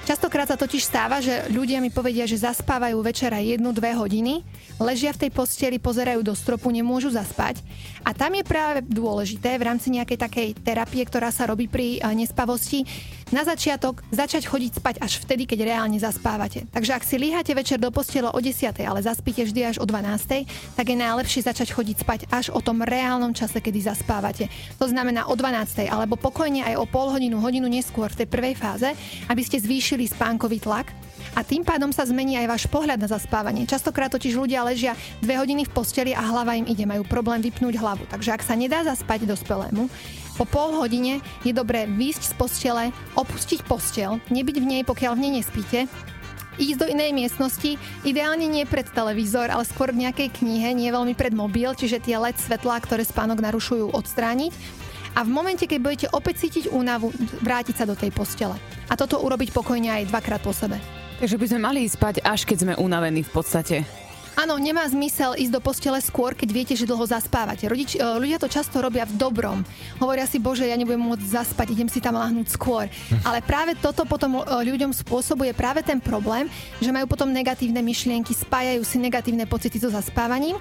Častokrát 0.06 0.46
sa 0.46 0.54
totiž 0.54 0.86
stáva, 0.86 1.18
že 1.18 1.50
ľudia 1.50 1.82
mi 1.82 1.90
povedia, 1.90 2.30
že 2.30 2.38
zaspávajú 2.38 3.02
večer 3.02 3.34
aj 3.34 3.58
jednu, 3.58 3.74
dve 3.74 3.90
hodiny, 3.98 4.46
ležia 4.78 5.10
v 5.10 5.26
tej 5.26 5.32
posteli, 5.34 5.82
pozerajú 5.82 6.22
do 6.22 6.30
stropu, 6.38 6.70
nemôžu 6.70 7.10
zaspať. 7.10 7.66
A 8.06 8.14
tam 8.14 8.38
je 8.38 8.46
práve 8.46 8.86
dôležité 8.86 9.58
v 9.58 9.66
rámci 9.66 9.90
nejakej 9.90 10.22
takej 10.22 10.48
terapie, 10.62 11.02
ktorá 11.10 11.34
sa 11.34 11.50
robí 11.50 11.66
pri 11.66 11.98
eh, 11.98 12.06
nespavosti, 12.14 12.86
na 13.34 13.42
začiatok 13.42 14.06
začať 14.14 14.46
chodiť 14.46 14.72
spať 14.78 14.96
až 15.02 15.18
vtedy, 15.24 15.50
keď 15.50 15.66
reálne 15.66 15.98
zaspávate. 15.98 16.70
Takže 16.70 16.92
ak 16.94 17.04
si 17.08 17.18
líhate 17.18 17.58
večer 17.58 17.82
do 17.82 17.90
postele 17.90 18.30
o 18.30 18.38
10, 18.38 18.78
ale 18.86 19.00
zaspíte 19.02 19.42
vždy 19.48 19.62
až 19.74 19.78
o 19.82 19.86
12, 19.88 20.46
tak 20.78 20.86
je 20.86 20.98
najlepšie 20.98 21.42
začať 21.42 21.74
chodiť 21.74 21.98
spať 22.06 22.20
až 22.30 22.54
o 22.54 22.62
tom 22.62 22.86
reálnom 22.86 23.34
čase, 23.34 23.58
kedy 23.58 23.82
zaspávate. 23.82 24.46
To 24.78 24.86
znamená 24.86 25.26
o 25.26 25.34
12, 25.34 25.90
alebo 25.90 26.20
pokojne 26.20 26.62
aj 26.70 26.76
o 26.78 26.86
pol 26.86 27.10
hodinu, 27.10 27.42
hodinu 27.42 27.66
neskôr 27.66 28.14
v 28.14 28.26
tej 28.26 28.28
prvej 28.30 28.54
fáze, 28.54 28.90
aby 29.26 29.42
ste 29.42 29.58
zvýšili 29.58 30.06
spánkový 30.06 30.62
tlak 30.62 30.94
a 31.36 31.44
tým 31.44 31.68
pádom 31.68 31.92
sa 31.92 32.08
zmení 32.08 32.40
aj 32.40 32.48
váš 32.48 32.64
pohľad 32.72 32.96
na 32.96 33.12
zaspávanie. 33.12 33.68
Častokrát 33.68 34.08
totiž 34.08 34.40
ľudia 34.40 34.64
ležia 34.64 34.96
dve 35.20 35.36
hodiny 35.36 35.68
v 35.68 35.74
posteli 35.76 36.12
a 36.16 36.24
hlava 36.24 36.56
im 36.56 36.64
ide, 36.64 36.88
majú 36.88 37.04
problém 37.04 37.44
vypnúť 37.44 37.76
hlavu. 37.76 38.08
Takže 38.08 38.32
ak 38.32 38.42
sa 38.46 38.56
nedá 38.56 38.88
zaspať 38.88 39.28
dospelému, 39.28 39.92
po 40.36 40.44
pol 40.44 40.76
hodine 40.76 41.24
je 41.48 41.56
dobré 41.56 41.88
výjsť 41.88 42.24
z 42.30 42.34
postele, 42.36 42.84
opustiť 43.16 43.64
postel, 43.64 44.20
nebyť 44.28 44.56
v 44.60 44.66
nej, 44.68 44.82
pokiaľ 44.84 45.16
v 45.16 45.24
nej 45.24 45.32
nespíte, 45.40 45.88
ísť 46.60 46.80
do 46.80 46.88
inej 46.88 47.12
miestnosti, 47.12 47.80
ideálne 48.04 48.48
nie 48.48 48.64
pred 48.68 48.88
televízor, 48.88 49.52
ale 49.52 49.68
skôr 49.68 49.92
v 49.92 50.08
nejakej 50.08 50.36
knihe, 50.40 50.72
nie 50.76 50.92
veľmi 50.92 51.16
pred 51.16 51.36
mobil, 51.36 51.72
čiže 51.76 52.04
tie 52.04 52.20
LED 52.20 52.40
svetlá, 52.40 52.80
ktoré 52.80 53.04
spánok 53.04 53.44
narušujú, 53.44 53.92
odstrániť. 53.92 54.52
A 55.16 55.24
v 55.24 55.32
momente, 55.32 55.64
keď 55.64 55.80
budete 55.80 56.08
opäť 56.12 56.48
cítiť 56.48 56.76
únavu, 56.76 57.16
vrátiť 57.40 57.80
sa 57.80 57.86
do 57.88 57.96
tej 57.96 58.12
postele. 58.12 58.60
A 58.92 59.00
toto 59.00 59.24
urobiť 59.24 59.56
pokojne 59.56 60.04
aj 60.04 60.12
dvakrát 60.12 60.44
po 60.44 60.52
sebe. 60.52 60.76
Takže 61.24 61.40
by 61.40 61.46
sme 61.48 61.60
mali 61.64 61.88
spať, 61.88 62.20
až 62.28 62.44
keď 62.44 62.58
sme 62.60 62.74
unavení 62.76 63.24
v 63.24 63.32
podstate. 63.32 64.05
Áno, 64.36 64.60
nemá 64.60 64.84
zmysel 64.84 65.40
ísť 65.40 65.52
do 65.56 65.64
postele 65.64 66.00
skôr, 66.04 66.36
keď 66.36 66.50
viete, 66.52 66.74
že 66.76 66.84
dlho 66.84 67.08
zaspávate. 67.08 67.72
Rodič, 67.72 67.96
e, 67.96 68.04
ľudia 68.04 68.36
to 68.36 68.52
často 68.52 68.84
robia 68.84 69.08
v 69.08 69.16
dobrom. 69.16 69.64
Hovoria 70.04 70.28
si, 70.28 70.44
bože, 70.44 70.68
ja 70.68 70.76
nebudem 70.76 71.00
môcť 71.00 71.24
zaspať, 71.24 71.72
idem 71.72 71.88
si 71.88 72.04
tam 72.04 72.20
lahnúť 72.20 72.52
skôr. 72.52 72.92
Hm. 72.92 73.24
Ale 73.24 73.40
práve 73.40 73.80
toto 73.80 74.04
potom 74.04 74.40
e, 74.40 74.44
ľuďom 74.44 74.92
spôsobuje 74.92 75.56
práve 75.56 75.88
ten 75.88 76.04
problém, 76.04 76.52
že 76.84 76.92
majú 76.92 77.08
potom 77.08 77.32
negatívne 77.32 77.80
myšlienky, 77.80 78.36
spájajú 78.36 78.84
si 78.84 79.00
negatívne 79.00 79.48
pocity 79.48 79.80
so 79.80 79.88
zaspávaním 79.88 80.60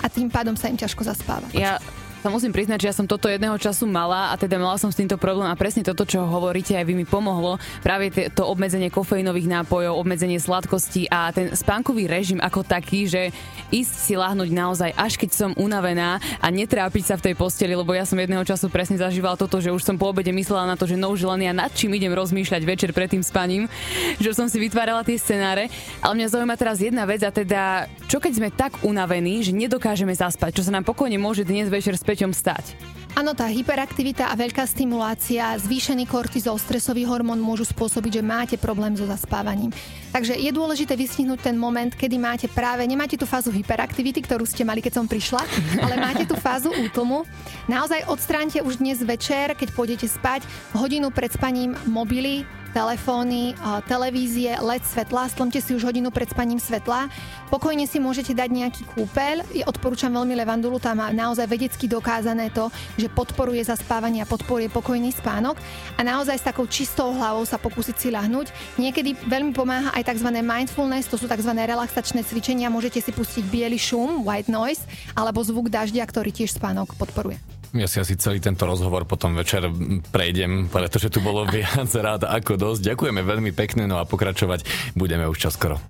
a 0.00 0.06
tým 0.06 0.30
pádom 0.30 0.54
sa 0.54 0.70
im 0.70 0.78
ťažko 0.78 1.02
zaspáva. 1.02 1.50
Ja 1.50 1.82
sa 2.26 2.34
musím 2.34 2.50
priznať, 2.50 2.82
že 2.82 2.88
ja 2.90 2.98
som 2.98 3.06
toto 3.06 3.30
jedného 3.30 3.54
času 3.54 3.86
mala 3.86 4.34
a 4.34 4.40
teda 4.40 4.58
mala 4.58 4.74
som 4.82 4.90
s 4.90 4.98
týmto 4.98 5.14
problém 5.14 5.46
a 5.46 5.54
presne 5.54 5.86
toto, 5.86 6.02
čo 6.02 6.26
hovoríte, 6.26 6.74
aj 6.74 6.82
vy 6.82 6.98
mi 6.98 7.06
pomohlo. 7.06 7.54
Práve 7.86 8.10
to 8.34 8.42
obmedzenie 8.50 8.90
kofeínových 8.90 9.46
nápojov, 9.46 9.94
obmedzenie 9.94 10.42
sladkosti 10.42 11.06
a 11.06 11.30
ten 11.30 11.54
spánkový 11.54 12.10
režim 12.10 12.42
ako 12.42 12.66
taký, 12.66 13.06
že 13.06 13.30
ísť 13.70 13.94
si 13.94 14.18
lahnúť 14.18 14.50
naozaj 14.50 14.90
až 14.98 15.22
keď 15.22 15.30
som 15.38 15.50
unavená 15.54 16.18
a 16.42 16.46
netrápiť 16.50 17.04
sa 17.06 17.14
v 17.14 17.30
tej 17.30 17.34
posteli, 17.38 17.78
lebo 17.78 17.94
ja 17.94 18.02
som 18.02 18.18
jedného 18.18 18.42
času 18.42 18.74
presne 18.74 18.98
zažívala 18.98 19.38
toto, 19.38 19.62
že 19.62 19.70
už 19.70 19.86
som 19.86 19.94
po 19.94 20.10
obede 20.10 20.34
myslela 20.34 20.66
na 20.66 20.74
to, 20.74 20.90
že 20.90 20.98
no 20.98 21.14
už 21.14 21.30
len 21.30 21.46
ja 21.46 21.54
nad 21.54 21.70
čím 21.78 21.94
idem 21.94 22.10
rozmýšľať 22.10 22.62
večer 22.66 22.90
pred 22.90 23.06
tým 23.06 23.22
spaním, 23.22 23.70
že 24.24 24.34
som 24.34 24.50
si 24.50 24.58
vytvárala 24.58 25.06
tie 25.06 25.14
scenáre. 25.14 25.70
Ale 26.02 26.18
mňa 26.18 26.34
zaujíma 26.34 26.58
teraz 26.58 26.82
jedna 26.82 27.06
vec 27.06 27.22
a 27.22 27.30
teda, 27.30 27.86
čo 28.10 28.18
keď 28.18 28.32
sme 28.34 28.48
tak 28.50 28.82
unavení, 28.82 29.46
že 29.46 29.54
nedokážeme 29.54 30.10
zaspať, 30.10 30.58
čo 30.58 30.66
sa 30.66 30.74
nám 30.74 30.82
pokojne 30.82 31.22
môže 31.22 31.46
dnes 31.46 31.70
večer 31.70 31.94
s 31.94 32.02
Peťom 32.16 32.32
stať? 32.32 32.72
Áno, 33.12 33.36
tá 33.36 33.44
hyperaktivita 33.44 34.32
a 34.32 34.36
veľká 34.40 34.64
stimulácia, 34.64 35.52
zvýšený 35.60 36.08
kortizol, 36.08 36.56
stresový 36.56 37.04
hormón 37.04 37.36
môžu 37.44 37.68
spôsobiť, 37.68 38.20
že 38.20 38.24
máte 38.24 38.56
problém 38.56 38.96
so 38.96 39.04
zaspávaním. 39.04 39.68
Takže 40.16 40.32
je 40.32 40.48
dôležité 40.48 40.96
vystihnúť 40.96 41.44
ten 41.44 41.60
moment, 41.60 41.92
kedy 41.92 42.16
máte 42.16 42.48
práve, 42.48 42.88
nemáte 42.88 43.20
tú 43.20 43.28
fázu 43.28 43.52
hyperaktivity, 43.52 44.24
ktorú 44.24 44.48
ste 44.48 44.64
mali, 44.64 44.80
keď 44.80 44.96
som 44.96 45.04
prišla, 45.04 45.44
ale 45.84 46.00
máte 46.00 46.24
tú 46.24 46.40
fázu 46.40 46.72
útlmu. 46.72 47.28
Naozaj 47.68 48.08
odstránte 48.08 48.64
už 48.64 48.80
dnes 48.80 49.04
večer, 49.04 49.52
keď 49.52 49.76
pôjdete 49.76 50.08
spať, 50.08 50.48
hodinu 50.72 51.12
pred 51.12 51.28
spaním 51.28 51.76
mobily, 51.84 52.48
telefóny, 52.70 53.54
televízie, 53.90 54.56
LED 54.58 54.82
svetla, 54.86 55.30
stlmte 55.30 55.58
si 55.62 55.74
už 55.74 55.86
hodinu 55.86 56.08
pred 56.14 56.30
spaním 56.30 56.62
svetla. 56.62 57.10
Pokojne 57.50 57.86
si 57.86 58.02
môžete 58.02 58.34
dať 58.34 58.50
nejaký 58.50 58.82
kúpeľ. 58.94 59.66
Odporúčam 59.70 60.10
veľmi 60.10 60.34
levandulu, 60.34 60.78
tam 60.82 61.02
má 61.02 61.10
naozaj 61.14 61.46
vedecky 61.46 61.86
dokázané 61.86 62.50
to, 62.50 62.70
že 62.98 63.10
podporuje 63.10 63.62
zaspávanie 63.62 64.22
a 64.22 64.30
podporuje 64.30 64.70
pokojný 64.70 65.10
spánok. 65.14 65.58
A 65.96 66.06
naozaj 66.06 66.42
s 66.42 66.46
takou 66.46 66.66
čistou 66.70 67.14
hlavou 67.14 67.46
sa 67.46 67.58
pokúsiť 67.58 67.96
si 67.96 68.08
ľahnúť. 68.10 68.50
Niekedy 68.78 69.26
veľmi 69.26 69.54
pomáha 69.56 69.94
aj 69.94 70.12
tzv. 70.12 70.30
mindfulness, 70.42 71.10
to 71.10 71.16
sú 71.16 71.26
tzv. 71.26 71.52
relaxačné 71.56 72.22
cvičenia. 72.26 72.70
Môžete 72.70 73.02
si 73.02 73.10
pustiť 73.10 73.44
biely 73.48 73.78
šum, 73.80 74.22
white 74.22 74.52
noise, 74.52 74.84
alebo 75.14 75.42
zvuk 75.42 75.72
dažďa, 75.72 76.04
ktorý 76.06 76.30
tiež 76.34 76.54
spánok 76.58 76.94
podporuje. 76.94 77.55
Ja 77.74 77.90
si 77.90 77.98
asi 77.98 78.14
celý 78.14 78.38
tento 78.38 78.68
rozhovor 78.68 79.08
potom 79.08 79.34
večer 79.34 79.66
prejdem, 80.14 80.70
pretože 80.70 81.10
tu 81.10 81.18
bolo 81.18 81.42
viac 81.48 81.90
rád 82.06 82.28
ako 82.28 82.54
dosť. 82.54 82.94
Ďakujeme 82.94 83.22
veľmi 83.26 83.50
pekne, 83.50 83.90
no 83.90 83.98
a 83.98 84.06
pokračovať 84.06 84.92
budeme 84.94 85.26
už 85.26 85.50
čoskoro. 85.50 85.80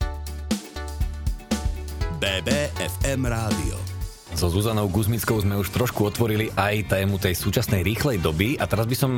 BBFM 2.16 3.28
Rádio. 3.28 3.76
So 4.36 4.52
Zuzanou 4.52 4.92
Guzmickou 4.92 5.40
sme 5.40 5.56
už 5.56 5.72
trošku 5.72 6.04
otvorili 6.04 6.52
aj 6.60 6.92
tému 6.92 7.16
tej 7.16 7.32
súčasnej 7.32 7.80
rýchlej 7.80 8.20
doby 8.20 8.60
a 8.60 8.68
teraz 8.68 8.84
by 8.84 8.92
som 8.92 9.10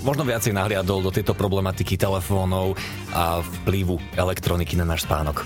možno 0.00 0.24
viacej 0.24 0.56
nahliadol 0.56 1.04
do 1.04 1.12
tejto 1.12 1.36
problematiky 1.36 2.00
telefónov 2.00 2.72
a 3.12 3.44
vplyvu 3.44 4.00
elektroniky 4.16 4.72
na 4.80 4.88
náš 4.88 5.04
spánok. 5.04 5.44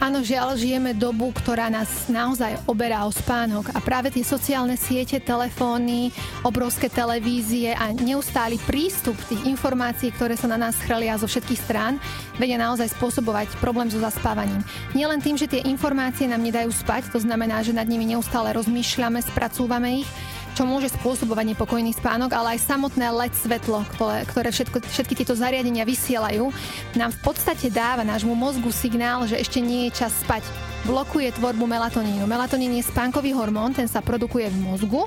Áno, 0.00 0.24
žiaľ, 0.24 0.56
žijeme 0.56 0.96
dobu, 0.96 1.28
ktorá 1.28 1.68
nás 1.68 2.08
naozaj 2.08 2.56
oberá 2.64 3.04
o 3.04 3.12
spánok 3.12 3.68
a 3.76 3.84
práve 3.84 4.08
tie 4.08 4.24
sociálne 4.24 4.72
siete, 4.72 5.20
telefóny, 5.20 6.08
obrovské 6.40 6.88
televízie 6.88 7.76
a 7.76 7.92
neustály 7.92 8.56
prístup 8.64 9.12
tých 9.28 9.44
informácií, 9.44 10.08
ktoré 10.16 10.40
sa 10.40 10.48
na 10.48 10.56
nás 10.56 10.80
chrlia 10.80 11.20
zo 11.20 11.28
všetkých 11.28 11.60
strán, 11.60 12.00
vedia 12.40 12.56
naozaj 12.56 12.96
spôsobovať 12.96 13.60
problém 13.60 13.92
so 13.92 14.00
zaspávaním. 14.00 14.64
Nielen 14.96 15.20
tým, 15.20 15.36
že 15.36 15.52
tie 15.52 15.68
informácie 15.68 16.24
nám 16.24 16.48
nedajú 16.48 16.72
spať, 16.72 17.12
to 17.12 17.20
znamená, 17.20 17.60
že 17.60 17.76
nad 17.76 17.84
nimi 17.84 18.08
neustále 18.08 18.56
rozmýšľame, 18.56 19.20
spracúvame 19.20 20.00
ich, 20.00 20.08
čo 20.54 20.66
môže 20.66 20.90
spôsobovať 20.92 21.54
nepokojný 21.54 21.94
spánok, 21.94 22.34
ale 22.34 22.56
aj 22.56 22.66
samotné 22.66 23.06
LED 23.10 23.34
svetlo, 23.34 23.86
ktoré, 23.96 24.26
ktoré 24.26 24.48
všetko, 24.50 24.78
všetky 24.82 25.14
tieto 25.16 25.34
zariadenia 25.34 25.86
vysielajú, 25.86 26.50
nám 26.98 27.10
v 27.14 27.20
podstate 27.22 27.70
dáva 27.70 28.02
nášmu 28.02 28.34
mozgu 28.34 28.70
signál, 28.74 29.26
že 29.26 29.38
ešte 29.38 29.62
nie 29.62 29.88
je 29.88 30.02
čas 30.04 30.12
spať. 30.22 30.42
Blokuje 30.88 31.28
tvorbu 31.36 31.68
melatonínu. 31.68 32.24
Melatonín 32.24 32.72
je 32.80 32.88
spánkový 32.88 33.36
hormón, 33.36 33.76
ten 33.76 33.84
sa 33.84 34.00
produkuje 34.00 34.48
v 34.48 34.58
mozgu 34.64 35.04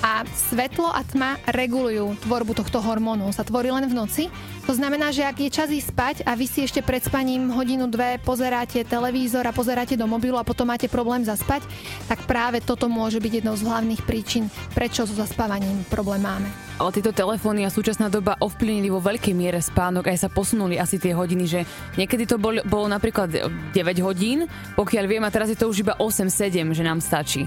a 0.00 0.24
svetlo 0.24 0.88
a 0.88 1.04
tma 1.04 1.36
regulujú 1.52 2.16
tvorbu 2.24 2.56
tohto 2.56 2.80
hormónu. 2.80 3.28
Sa 3.36 3.44
tvorí 3.44 3.68
len 3.68 3.84
v 3.84 3.94
noci. 3.96 4.24
To 4.64 4.72
znamená, 4.72 5.12
že 5.12 5.24
ak 5.24 5.36
je 5.40 5.50
čas 5.50 5.68
ísť 5.68 5.88
spať 5.92 6.16
a 6.24 6.32
vy 6.36 6.46
si 6.48 6.64
ešte 6.64 6.80
pred 6.80 7.02
spaním 7.04 7.52
hodinu, 7.52 7.90
dve 7.90 8.16
pozeráte 8.22 8.80
televízor 8.86 9.44
a 9.44 9.56
pozeráte 9.56 9.98
do 9.98 10.06
mobilu 10.08 10.38
a 10.40 10.46
potom 10.46 10.68
máte 10.68 10.86
problém 10.86 11.24
zaspať, 11.26 11.64
tak 12.06 12.22
práve 12.24 12.62
toto 12.62 12.86
môže 12.86 13.18
byť 13.18 13.32
jednou 13.42 13.56
z 13.56 13.66
hlavných 13.66 14.04
príčin, 14.06 14.46
prečo 14.72 15.04
so 15.04 15.12
zaspávaním 15.16 15.84
problém 15.90 16.22
máme. 16.22 16.48
Ale 16.80 16.96
tieto 16.96 17.12
telefóny 17.12 17.68
a 17.68 17.70
súčasná 17.72 18.08
doba 18.08 18.40
ovplyvnili 18.40 18.88
vo 18.88 19.04
veľkej 19.04 19.34
miere 19.36 19.60
spánok, 19.60 20.08
aj 20.08 20.24
sa 20.24 20.28
posunuli 20.32 20.80
asi 20.80 20.96
tie 20.96 21.12
hodiny, 21.12 21.44
že 21.44 21.60
niekedy 22.00 22.24
to 22.24 22.40
bol, 22.40 22.56
bolo 22.64 22.88
napríklad 22.88 23.28
9 23.28 23.76
hodín, 24.00 24.48
pokiaľ 24.80 25.04
viem, 25.04 25.24
a 25.26 25.34
teraz 25.34 25.52
je 25.52 25.60
to 25.60 25.68
už 25.68 25.84
iba 25.84 25.92
8-7, 26.00 26.72
že 26.72 26.80
nám 26.80 27.04
stačí. 27.04 27.44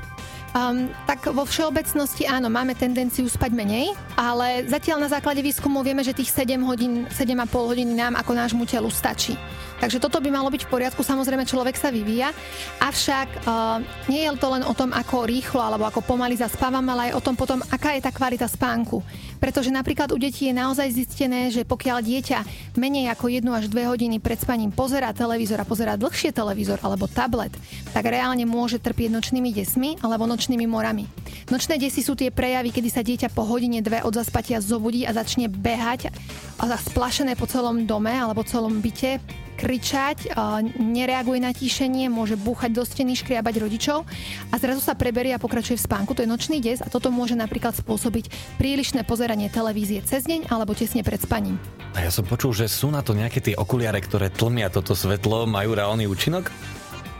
Um, 0.54 0.86
tak 1.10 1.34
vo 1.34 1.50
všeobecnosti 1.50 2.30
áno, 2.30 2.46
máme 2.46 2.78
tendenciu 2.78 3.26
spať 3.26 3.58
menej, 3.58 3.90
ale 4.14 4.70
zatiaľ 4.70 5.02
na 5.02 5.10
základe 5.10 5.42
výskumu 5.42 5.82
vieme, 5.82 6.06
že 6.06 6.14
tých 6.14 6.30
7 6.30 6.62
hodín, 6.62 7.10
7,5 7.10 7.50
hodiny 7.50 7.98
nám 7.98 8.14
ako 8.14 8.38
nášmu 8.38 8.64
telu 8.70 8.86
stačí. 8.94 9.34
Takže 9.82 9.98
toto 9.98 10.22
by 10.22 10.30
malo 10.30 10.54
byť 10.54 10.64
v 10.64 10.72
poriadku, 10.72 11.02
samozrejme 11.02 11.50
človek 11.50 11.76
sa 11.76 11.90
vyvíja, 11.90 12.32
avšak 12.80 13.28
uh, 13.44 13.82
nie 14.08 14.24
je 14.24 14.32
to 14.38 14.48
len 14.54 14.64
o 14.64 14.72
tom, 14.78 14.94
ako 14.94 15.26
rýchlo 15.26 15.60
alebo 15.60 15.90
ako 15.90 16.06
pomaly 16.06 16.38
zaspávame, 16.38 16.88
ale 16.94 17.12
aj 17.12 17.18
o 17.18 17.24
tom 17.26 17.36
potom, 17.36 17.60
aká 17.68 17.98
je 17.98 18.06
tá 18.06 18.14
kvalita 18.14 18.46
spánku. 18.46 19.02
Pretože 19.44 19.74
napríklad 19.76 20.16
u 20.16 20.18
detí 20.22 20.48
je 20.48 20.56
naozaj 20.56 20.88
zistené, 20.88 21.52
že 21.52 21.68
pokiaľ 21.68 22.00
dieťa 22.00 22.40
menej 22.80 23.12
ako 23.12 23.28
1 23.28 23.44
až 23.52 23.68
2 23.68 23.92
hodiny 23.92 24.24
pred 24.24 24.40
spaním 24.40 24.72
pozerá 24.72 25.12
televízor 25.12 25.60
a 25.60 25.68
pozerá 25.68 26.00
dlhšie 26.00 26.32
televízor 26.32 26.80
alebo 26.80 27.12
tablet, 27.12 27.52
tak 27.92 28.08
reálne 28.08 28.48
môže 28.48 28.80
trpieť 28.80 29.12
nočnými 29.12 29.52
desmi 29.52 30.00
alebo 30.00 30.24
nočnými 30.24 30.43
morami. 30.50 31.08
Nočné 31.52 31.80
desy 31.80 32.04
sú 32.04 32.16
tie 32.16 32.32
prejavy, 32.32 32.72
kedy 32.72 32.90
sa 32.90 33.04
dieťa 33.04 33.32
po 33.32 33.44
hodine 33.44 33.84
dve 33.84 34.04
od 34.04 34.16
zaspatia 34.16 34.60
zobudí 34.60 35.04
a 35.08 35.12
začne 35.12 35.48
behať 35.52 36.12
a 36.60 36.66
splašené 36.76 37.36
po 37.36 37.48
celom 37.48 37.84
dome 37.88 38.12
alebo 38.12 38.44
celom 38.48 38.80
byte, 38.80 39.20
kričať, 39.54 40.34
nereaguje 40.82 41.40
na 41.40 41.54
tíšenie, 41.54 42.10
môže 42.10 42.36
búchať 42.36 42.74
do 42.74 42.84
steny, 42.84 43.14
škriabať 43.14 43.62
rodičov 43.62 44.02
a 44.50 44.56
zrazu 44.58 44.82
sa 44.82 44.98
preberie 44.98 45.32
a 45.32 45.40
pokračuje 45.40 45.78
v 45.78 45.86
spánku. 45.86 46.18
To 46.18 46.26
je 46.26 46.30
nočný 46.32 46.58
des 46.58 46.82
a 46.82 46.90
toto 46.90 47.14
môže 47.14 47.38
napríklad 47.38 47.78
spôsobiť 47.78 48.58
prílišné 48.58 49.06
pozeranie 49.06 49.48
televízie 49.54 50.02
cez 50.04 50.26
deň 50.26 50.50
alebo 50.50 50.74
tesne 50.74 51.06
pred 51.06 51.22
spaním. 51.22 51.62
A 51.94 52.02
ja 52.02 52.10
som 52.10 52.26
počul, 52.26 52.52
že 52.58 52.66
sú 52.66 52.90
na 52.90 53.06
to 53.06 53.14
nejaké 53.14 53.40
tie 53.40 53.54
okuliare, 53.54 54.02
ktoré 54.02 54.34
tlmia 54.34 54.74
toto 54.74 54.98
svetlo, 54.98 55.46
majú 55.46 55.78
reálny 55.78 56.10
účinok? 56.10 56.50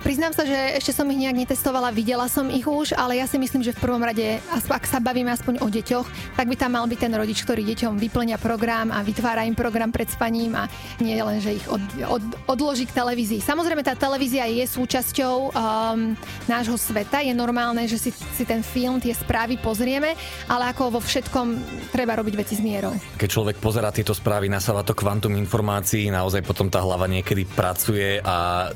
Priznám 0.04 0.36
sa, 0.36 0.44
že 0.44 0.76
ešte 0.76 0.92
som 0.92 1.08
ich 1.08 1.16
nejak 1.16 1.48
netestovala, 1.48 1.96
videla 1.96 2.28
som 2.28 2.52
ich 2.52 2.68
už, 2.68 2.92
ale 2.92 3.24
ja 3.24 3.26
si 3.26 3.40
myslím, 3.40 3.64
že 3.64 3.72
v 3.72 3.88
prvom 3.88 4.04
rade, 4.04 4.44
ak 4.52 4.84
sa 4.84 5.00
bavíme 5.00 5.32
aspoň 5.32 5.64
o 5.64 5.72
deťoch, 5.72 6.36
tak 6.36 6.52
by 6.52 6.60
tam 6.60 6.76
mal 6.76 6.84
byť 6.92 7.00
ten 7.00 7.14
rodič, 7.16 7.40
ktorý 7.40 7.64
deťom 7.72 7.96
vyplňa 8.04 8.36
program 8.36 8.92
a 8.92 9.00
vytvára 9.00 9.48
im 9.48 9.56
program 9.56 9.96
pred 9.96 10.12
spaním 10.12 10.60
a 10.60 10.68
nie 11.00 11.16
len, 11.16 11.40
že 11.40 11.56
ich 11.56 11.64
od, 11.72 11.80
od, 12.04 12.20
odloží 12.52 12.84
k 12.84 13.00
televízii. 13.00 13.40
Samozrejme, 13.40 13.80
tá 13.80 13.96
televízia 13.96 14.44
je 14.44 14.68
súčasťou 14.68 15.56
um, 15.56 16.20
nášho 16.52 16.76
sveta, 16.76 17.24
je 17.24 17.32
normálne, 17.32 17.88
že 17.88 17.96
si, 17.96 18.12
si 18.12 18.44
ten 18.44 18.60
film, 18.60 19.00
tie 19.00 19.16
správy 19.16 19.56
pozrieme, 19.56 20.20
ale 20.52 20.76
ako 20.76 21.00
vo 21.00 21.02
všetkom 21.02 21.48
treba 21.96 22.20
robiť 22.20 22.36
veci 22.36 22.60
s 22.60 22.62
mierou. 22.62 22.92
Keď 23.16 23.30
človek 23.32 23.56
pozerá 23.64 23.88
tieto 23.96 24.12
správy, 24.12 24.52
nasáva 24.52 24.84
to 24.84 24.92
kvantum 24.92 25.32
informácií, 25.40 26.12
naozaj 26.12 26.44
potom 26.44 26.68
tá 26.68 26.84
hlava 26.84 27.08
niekedy 27.08 27.48
pracuje 27.48 28.20
a 28.20 28.68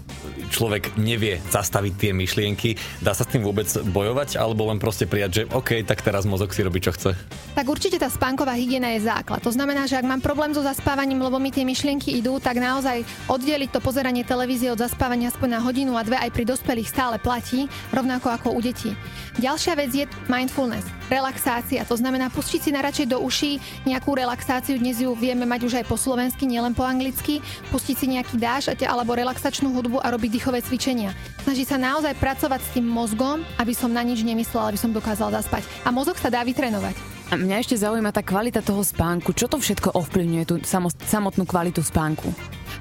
človek 0.47 0.95
ne 0.95 1.16
nevie 1.17 1.41
zastaviť 1.49 1.93
tie 1.97 2.11
myšlienky. 2.13 2.77
Dá 3.01 3.17
sa 3.17 3.25
s 3.25 3.33
tým 3.33 3.41
vôbec 3.41 3.65
bojovať, 3.65 4.37
alebo 4.37 4.69
len 4.69 4.77
proste 4.77 5.09
prijať, 5.09 5.31
že 5.33 5.43
OK, 5.49 5.81
tak 5.81 6.05
teraz 6.05 6.29
mozog 6.29 6.53
si 6.53 6.61
robí, 6.61 6.77
čo 6.77 6.93
chce? 6.93 7.17
Tak 7.57 7.65
určite 7.65 7.97
tá 7.97 8.05
spánková 8.05 8.53
hygiena 8.53 8.93
je 8.93 9.09
základ. 9.09 9.41
To 9.41 9.49
znamená, 9.49 9.89
že 9.89 9.97
ak 9.97 10.05
mám 10.05 10.21
problém 10.21 10.53
so 10.53 10.61
zaspávaním, 10.61 11.25
lebo 11.25 11.41
mi 11.41 11.49
tie 11.49 11.65
myšlienky 11.65 12.21
idú, 12.21 12.37
tak 12.37 12.61
naozaj 12.61 13.01
oddeliť 13.25 13.73
to 13.73 13.81
pozeranie 13.81 14.21
televízie 14.21 14.69
od 14.69 14.77
zaspávania 14.77 15.33
aspoň 15.33 15.57
na 15.57 15.59
hodinu 15.65 15.97
a 15.97 16.05
dve 16.05 16.21
aj 16.21 16.29
pri 16.29 16.45
dospelých 16.45 16.93
stále 16.93 17.17
platí, 17.17 17.65
rovnako 17.89 18.29
ako 18.29 18.53
u 18.53 18.61
detí. 18.61 18.93
Ďalšia 19.41 19.73
vec 19.73 19.89
je 19.89 20.05
mindfulness, 20.29 20.85
relaxácia. 21.07 21.83
To 21.87 21.95
znamená 21.95 22.31
pustiť 22.31 22.59
si 22.63 22.69
radšej 22.71 23.07
do 23.11 23.17
uší 23.23 23.59
nejakú 23.87 24.13
relaxáciu. 24.13 24.79
Dnes 24.79 25.01
ju 25.01 25.11
vieme 25.15 25.43
mať 25.47 25.67
už 25.67 25.73
aj 25.81 25.85
po 25.87 25.97
slovensky, 25.99 26.47
nielen 26.47 26.75
po 26.75 26.83
anglicky. 26.83 27.39
Pustiť 27.71 27.95
si 27.95 28.05
nejaký 28.11 28.35
dáž 28.39 28.71
alebo 28.83 29.15
relaxačnú 29.15 29.71
hudbu 29.73 30.03
a 30.03 30.11
robiť 30.13 30.39
dýchové 30.39 30.59
cvičenia. 30.61 31.15
Snaží 31.43 31.63
sa 31.63 31.79
naozaj 31.79 32.19
pracovať 32.19 32.61
s 32.63 32.73
tým 32.75 32.85
mozgom, 32.87 33.43
aby 33.59 33.71
som 33.71 33.91
na 33.91 34.03
nič 34.03 34.23
nemyslela, 34.23 34.71
aby 34.71 34.79
som 34.79 34.91
dokázal 34.91 35.31
zaspať. 35.31 35.63
A 35.87 35.91
mozog 35.91 36.19
sa 36.19 36.27
dá 36.27 36.43
vytrenovať. 36.43 36.95
A 37.27 37.35
mňa 37.35 37.59
ešte 37.59 37.75
zaujíma 37.75 38.15
tá 38.15 38.23
kvalita 38.23 38.63
toho 38.63 38.79
spánku. 38.79 39.35
Čo 39.35 39.51
to 39.51 39.59
všetko 39.59 39.99
ovplyvňuje 39.99 40.43
tú 40.47 40.55
samotnú 41.03 41.43
kvalitu 41.43 41.83
spánku? 41.83 42.31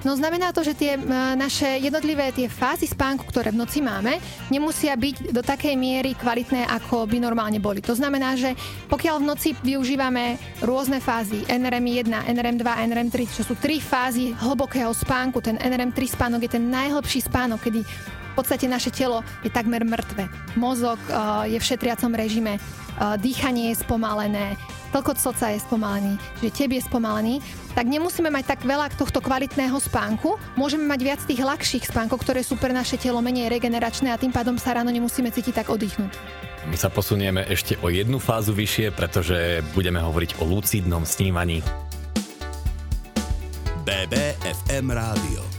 No 0.07 0.15
znamená 0.15 0.55
to, 0.55 0.63
že 0.63 0.79
tie 0.79 0.95
naše 1.35 1.83
jednotlivé 1.83 2.31
tie 2.31 2.47
fázy 2.47 2.87
spánku, 2.87 3.27
ktoré 3.27 3.51
v 3.51 3.59
noci 3.59 3.83
máme, 3.83 4.23
nemusia 4.55 4.95
byť 4.95 5.35
do 5.35 5.43
takej 5.43 5.75
miery 5.75 6.15
kvalitné, 6.15 6.63
ako 6.63 7.11
by 7.11 7.19
normálne 7.19 7.59
boli. 7.59 7.83
To 7.83 7.91
znamená, 7.91 8.39
že 8.39 8.55
pokiaľ 8.87 9.19
v 9.19 9.27
noci 9.27 9.49
využívame 9.67 10.39
rôzne 10.63 11.03
fázy 11.03 11.43
NRM1, 11.51 12.07
NRM2, 12.23 12.63
NRM3, 12.63 13.17
čo 13.35 13.43
sú 13.43 13.59
tri 13.59 13.83
fázy 13.83 14.31
hlbokého 14.31 14.95
spánku, 14.95 15.43
ten 15.43 15.59
NRM3 15.59 15.99
spánok 16.07 16.47
je 16.47 16.55
ten 16.55 16.71
najhlbší 16.71 17.27
spánok, 17.27 17.67
kedy 17.67 17.83
v 17.83 18.33
podstate 18.39 18.71
naše 18.71 18.95
telo 18.95 19.27
je 19.43 19.51
takmer 19.51 19.83
mŕtve. 19.83 20.31
Mozog 20.55 21.03
uh, 21.11 21.43
je 21.51 21.59
v 21.59 21.67
šetriacom 21.67 22.15
režime, 22.15 22.63
uh, 22.63 23.19
dýchanie 23.19 23.75
je 23.75 23.83
spomalené, 23.83 24.55
tlkot 24.97 25.21
srdca 25.21 25.53
je 25.53 25.61
spomalený, 25.61 26.17
že 26.41 26.49
tebe 26.49 26.81
je 26.81 26.89
spomalený, 26.89 27.45
tak 27.77 27.85
nemusíme 27.85 28.33
mať 28.33 28.57
tak 28.57 28.61
veľa 28.65 28.89
tohto 28.97 29.21
kvalitného 29.21 29.77
spánku, 29.77 30.41
môžeme 30.57 30.89
mať 30.89 31.01
viac 31.05 31.21
tých 31.21 31.45
ľahších 31.45 31.85
spánkov, 31.93 32.25
ktoré 32.25 32.41
sú 32.41 32.57
pre 32.57 32.73
naše 32.73 32.97
telo 32.97 33.21
menej 33.21 33.53
regeneračné 33.53 34.09
a 34.09 34.17
tým 34.17 34.33
pádom 34.33 34.57
sa 34.57 34.73
ráno 34.73 34.89
nemusíme 34.89 35.29
cítiť 35.29 35.61
tak 35.61 35.69
oddychnúť. 35.69 36.17
My 36.65 36.81
sa 36.81 36.89
posunieme 36.89 37.45
ešte 37.45 37.77
o 37.85 37.93
jednu 37.93 38.17
fázu 38.17 38.57
vyššie, 38.57 38.97
pretože 38.97 39.61
budeme 39.77 40.01
hovoriť 40.01 40.41
o 40.41 40.49
lucidnom 40.49 41.05
snívaní. 41.05 41.61
BBFM 43.85 44.91
Rádio. 44.91 45.56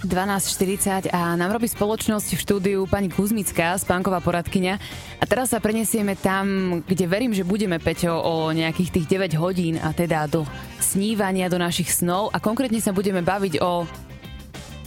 12.40 0.00 1.12
a 1.12 1.36
nám 1.36 1.52
robí 1.52 1.68
spoločnosť 1.68 2.32
v 2.32 2.40
štúdiu 2.40 2.80
pani 2.88 3.12
Kuzmická, 3.12 3.76
spánková 3.76 4.24
poradkyňa. 4.24 4.74
A 5.20 5.24
teraz 5.28 5.52
sa 5.52 5.60
prenesieme 5.60 6.16
tam, 6.16 6.80
kde 6.88 7.04
verím, 7.04 7.36
že 7.36 7.44
budeme, 7.44 7.76
Peťo, 7.76 8.16
o 8.16 8.48
nejakých 8.48 8.96
tých 8.96 9.06
9 9.36 9.36
hodín 9.36 9.76
a 9.76 9.92
teda 9.92 10.24
do 10.24 10.48
snívania, 10.80 11.52
do 11.52 11.60
našich 11.60 11.92
snov 11.92 12.32
a 12.32 12.40
konkrétne 12.40 12.80
sa 12.80 12.96
budeme 12.96 13.20
baviť 13.20 13.60
o... 13.60 13.84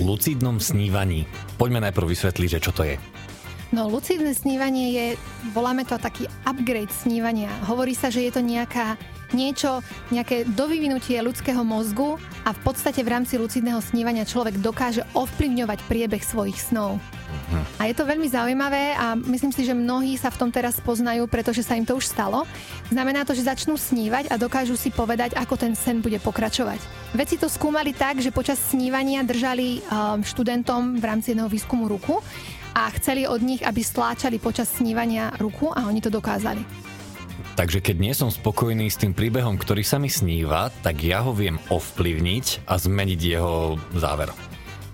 Lucidnom 0.02 0.58
snívaní. 0.58 1.30
Poďme 1.62 1.86
najprv 1.86 2.10
vysvetliť, 2.10 2.50
že 2.58 2.64
čo 2.66 2.74
to 2.74 2.82
je. 2.82 2.98
No, 3.70 3.90
lucidné 3.90 4.34
snívanie 4.34 4.94
je, 4.94 5.06
voláme 5.54 5.86
to 5.86 5.98
taký 6.02 6.26
upgrade 6.46 6.94
snívania. 6.94 7.50
Hovorí 7.70 7.94
sa, 7.94 8.10
že 8.10 8.26
je 8.26 8.34
to 8.34 8.42
nejaká 8.42 8.98
niečo, 9.34 9.82
nejaké 10.14 10.46
dovyvinutie 10.48 11.20
ľudského 11.20 11.62
mozgu 11.66 12.22
a 12.46 12.54
v 12.54 12.60
podstate 12.64 13.02
v 13.02 13.12
rámci 13.12 13.36
lucidného 13.36 13.82
snívania 13.82 14.24
človek 14.24 14.62
dokáže 14.62 15.04
ovplyvňovať 15.18 15.80
priebeh 15.90 16.24
svojich 16.24 16.58
snov. 16.58 17.02
Mhm. 17.34 17.62
A 17.82 17.84
je 17.90 17.96
to 17.98 18.06
veľmi 18.06 18.30
zaujímavé 18.30 18.94
a 18.94 19.18
myslím 19.18 19.52
si, 19.52 19.66
že 19.66 19.74
mnohí 19.74 20.16
sa 20.16 20.30
v 20.30 20.40
tom 20.40 20.50
teraz 20.54 20.78
poznajú, 20.80 21.26
pretože 21.26 21.66
sa 21.66 21.74
im 21.74 21.86
to 21.86 21.98
už 21.98 22.06
stalo. 22.06 22.46
Znamená 22.94 23.26
to, 23.26 23.34
že 23.34 23.50
začnú 23.50 23.74
snívať 23.76 24.30
a 24.30 24.38
dokážu 24.38 24.78
si 24.78 24.94
povedať, 24.94 25.34
ako 25.34 25.58
ten 25.58 25.74
sen 25.74 26.00
bude 26.00 26.22
pokračovať. 26.22 26.80
Veci 27.18 27.38
to 27.38 27.50
skúmali 27.50 27.94
tak, 27.94 28.22
že 28.22 28.34
počas 28.34 28.62
snívania 28.62 29.26
držali 29.26 29.82
um, 29.82 30.22
študentom 30.22 30.98
v 30.98 31.04
rámci 31.04 31.34
jedného 31.34 31.50
výskumu 31.50 31.90
ruku 31.90 32.22
a 32.74 32.90
chceli 32.98 33.30
od 33.30 33.42
nich, 33.42 33.62
aby 33.62 33.82
stláčali 33.86 34.42
počas 34.42 34.70
snívania 34.70 35.34
ruku 35.38 35.70
a 35.70 35.86
oni 35.86 36.02
to 36.02 36.10
dokázali. 36.10 36.93
Takže 37.54 37.86
keď 37.86 37.96
nie 38.02 38.14
som 38.18 38.34
spokojný 38.34 38.90
s 38.90 38.98
tým 38.98 39.14
príbehom, 39.14 39.62
ktorý 39.62 39.86
sa 39.86 40.02
mi 40.02 40.10
sníva, 40.10 40.74
tak 40.82 41.06
ja 41.06 41.22
ho 41.22 41.38
viem 41.38 41.62
ovplyvniť 41.70 42.66
a 42.66 42.82
zmeniť 42.82 43.20
jeho 43.22 43.78
záver. 43.94 44.34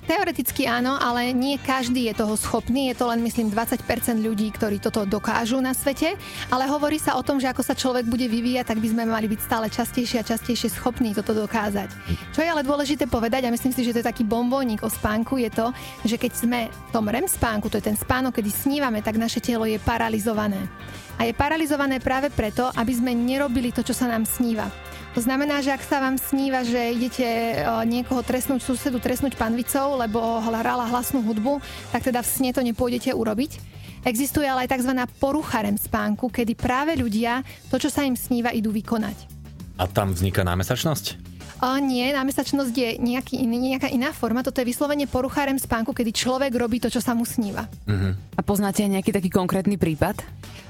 Teoreticky 0.09 0.65
áno, 0.65 0.97
ale 0.97 1.29
nie 1.37 1.61
každý 1.61 2.09
je 2.09 2.17
toho 2.17 2.33
schopný. 2.33 2.89
Je 2.89 2.97
to 2.97 3.05
len, 3.13 3.21
myslím, 3.21 3.53
20% 3.53 3.85
ľudí, 4.17 4.49
ktorí 4.49 4.81
toto 4.81 5.05
dokážu 5.05 5.61
na 5.61 5.77
svete. 5.77 6.17
Ale 6.49 6.65
hovorí 6.65 6.97
sa 6.97 7.13
o 7.13 7.21
tom, 7.21 7.37
že 7.37 7.45
ako 7.45 7.61
sa 7.61 7.77
človek 7.77 8.09
bude 8.09 8.25
vyvíjať, 8.25 8.73
tak 8.73 8.81
by 8.81 8.89
sme 8.89 9.05
mali 9.05 9.29
byť 9.29 9.37
stále 9.45 9.69
častejšie 9.69 10.17
a 10.17 10.25
častejšie 10.25 10.73
schopní 10.73 11.13
toto 11.13 11.37
dokázať. 11.37 11.93
Čo 12.33 12.41
je 12.41 12.49
ale 12.49 12.65
dôležité 12.65 13.05
povedať, 13.05 13.45
a 13.45 13.53
myslím 13.53 13.69
si, 13.69 13.85
že 13.85 13.93
to 13.93 14.01
je 14.01 14.09
taký 14.09 14.25
bombónik 14.25 14.81
o 14.81 14.89
spánku, 14.89 15.37
je 15.37 15.53
to, 15.53 15.69
že 16.01 16.17
keď 16.17 16.31
sme 16.33 16.59
v 16.73 16.89
tom 16.89 17.05
REM 17.05 17.29
spánku, 17.29 17.69
to 17.69 17.77
je 17.77 17.93
ten 17.93 17.97
spánok, 17.99 18.41
kedy 18.41 18.49
snívame, 18.49 19.05
tak 19.05 19.13
naše 19.13 19.37
telo 19.37 19.69
je 19.69 19.77
paralizované. 19.77 20.57
A 21.21 21.29
je 21.29 21.37
paralizované 21.37 22.01
práve 22.01 22.33
preto, 22.33 22.65
aby 22.73 22.97
sme 22.97 23.13
nerobili 23.13 23.69
to, 23.69 23.85
čo 23.85 23.93
sa 23.93 24.09
nám 24.09 24.25
sníva. 24.25 24.88
To 25.17 25.25
znamená, 25.25 25.59
že 25.59 25.73
ak 25.73 25.83
sa 25.83 25.99
vám 25.99 26.15
sníva, 26.15 26.63
že 26.63 26.95
idete 26.95 27.27
niekoho 27.89 28.23
trestnúť, 28.23 28.61
susedu 28.63 29.01
trestnúť 29.01 29.35
panvicou, 29.35 29.99
lebo 29.99 30.39
hrála 30.39 30.87
hlasnú 30.87 31.19
hudbu, 31.25 31.59
tak 31.91 32.07
teda 32.07 32.23
v 32.23 32.29
sne 32.29 32.49
to 32.55 32.61
nepôjdete 32.63 33.11
urobiť. 33.11 33.59
Existuje 34.07 34.47
ale 34.47 34.63
aj 34.63 34.79
tzv. 34.79 34.95
porucha 35.19 35.59
REM 35.59 35.75
spánku, 35.75 36.31
kedy 36.31 36.55
práve 36.55 36.95
ľudia 36.95 37.43
to, 37.67 37.75
čo 37.75 37.91
sa 37.91 38.07
im 38.07 38.15
sníva, 38.15 38.55
idú 38.55 38.71
vykonať. 38.71 39.27
A 39.75 39.91
tam 39.91 40.15
vzniká 40.15 40.47
námesačnosť? 40.47 41.28
O, 41.59 41.75
nie, 41.83 42.15
námesačnosť 42.15 42.71
je 42.71 42.89
nejaký 43.03 43.35
iný, 43.43 43.75
nejaká 43.75 43.91
iná 43.91 44.15
forma. 44.15 44.39
Toto 44.47 44.63
je 44.63 44.69
vyslovene 44.71 45.11
porucha 45.11 45.43
REM 45.43 45.59
spánku, 45.59 45.91
kedy 45.91 46.15
človek 46.15 46.55
robí 46.55 46.79
to, 46.79 46.87
čo 46.87 47.03
sa 47.03 47.11
mu 47.11 47.27
sníva. 47.27 47.67
Uh-huh. 47.83 48.15
A 48.35 48.41
poznáte 48.41 48.79
nejaký 48.87 49.11
taký 49.11 49.27
konkrétny 49.27 49.75
prípad? 49.75 50.23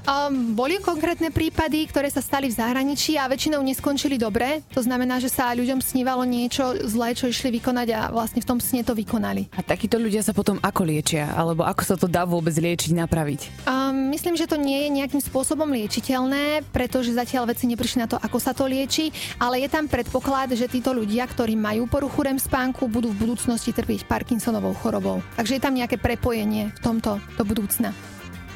Um, 0.08 0.56
boli 0.56 0.80
konkrétne 0.80 1.28
prípady, 1.28 1.84
ktoré 1.86 2.08
sa 2.08 2.24
stali 2.24 2.48
v 2.48 2.56
zahraničí 2.56 3.20
a 3.20 3.28
väčšinou 3.28 3.60
neskončili 3.60 4.16
dobre. 4.16 4.64
To 4.72 4.80
znamená, 4.80 5.20
že 5.20 5.28
sa 5.28 5.52
ľuďom 5.52 5.84
snívalo 5.84 6.24
niečo 6.24 6.72
zlé, 6.88 7.12
čo 7.12 7.28
išli 7.28 7.60
vykonať 7.60 7.88
a 7.92 8.00
vlastne 8.08 8.40
v 8.40 8.48
tom 8.48 8.58
sne 8.58 8.80
to 8.80 8.96
vykonali. 8.96 9.52
A 9.52 9.60
takíto 9.60 10.00
ľudia 10.00 10.24
sa 10.24 10.32
potom 10.32 10.56
ako 10.64 10.82
liečia? 10.88 11.30
Alebo 11.36 11.68
ako 11.68 11.82
sa 11.84 11.94
to 12.00 12.08
dá 12.08 12.24
vôbec 12.24 12.56
liečiť, 12.56 12.96
napraviť? 12.96 13.40
Um, 13.68 14.10
myslím, 14.10 14.40
že 14.40 14.48
to 14.48 14.56
nie 14.56 14.88
je 14.88 14.96
nejakým 15.04 15.20
spôsobom 15.20 15.68
liečiteľné, 15.68 16.64
pretože 16.72 17.12
zatiaľ 17.12 17.52
veci 17.52 17.68
neprišli 17.68 18.00
na 18.00 18.08
to, 18.08 18.16
ako 18.16 18.38
sa 18.40 18.56
to 18.56 18.64
lieči, 18.64 19.12
ale 19.36 19.60
je 19.60 19.68
tam 19.68 19.84
predpoklad, 19.84 20.56
že 20.56 20.64
títo 20.80 20.96
ľudia, 20.96 21.28
ktorí 21.28 21.60
majú 21.60 21.84
poruchu 21.84 22.24
REM 22.24 22.40
spánku, 22.40 22.88
budú 22.88 23.12
v 23.12 23.28
budúcnosti 23.28 23.68
trpieť 23.68 24.08
Parkinsonovou 24.08 24.72
chorobou. 24.72 25.20
Takže 25.36 25.60
je 25.60 25.62
tam 25.62 25.76
nejaké 25.76 26.00
prepojenie 26.00 26.72
v 26.72 26.80
tomto 26.80 27.20
do 27.36 27.44
budúcna. 27.44 27.92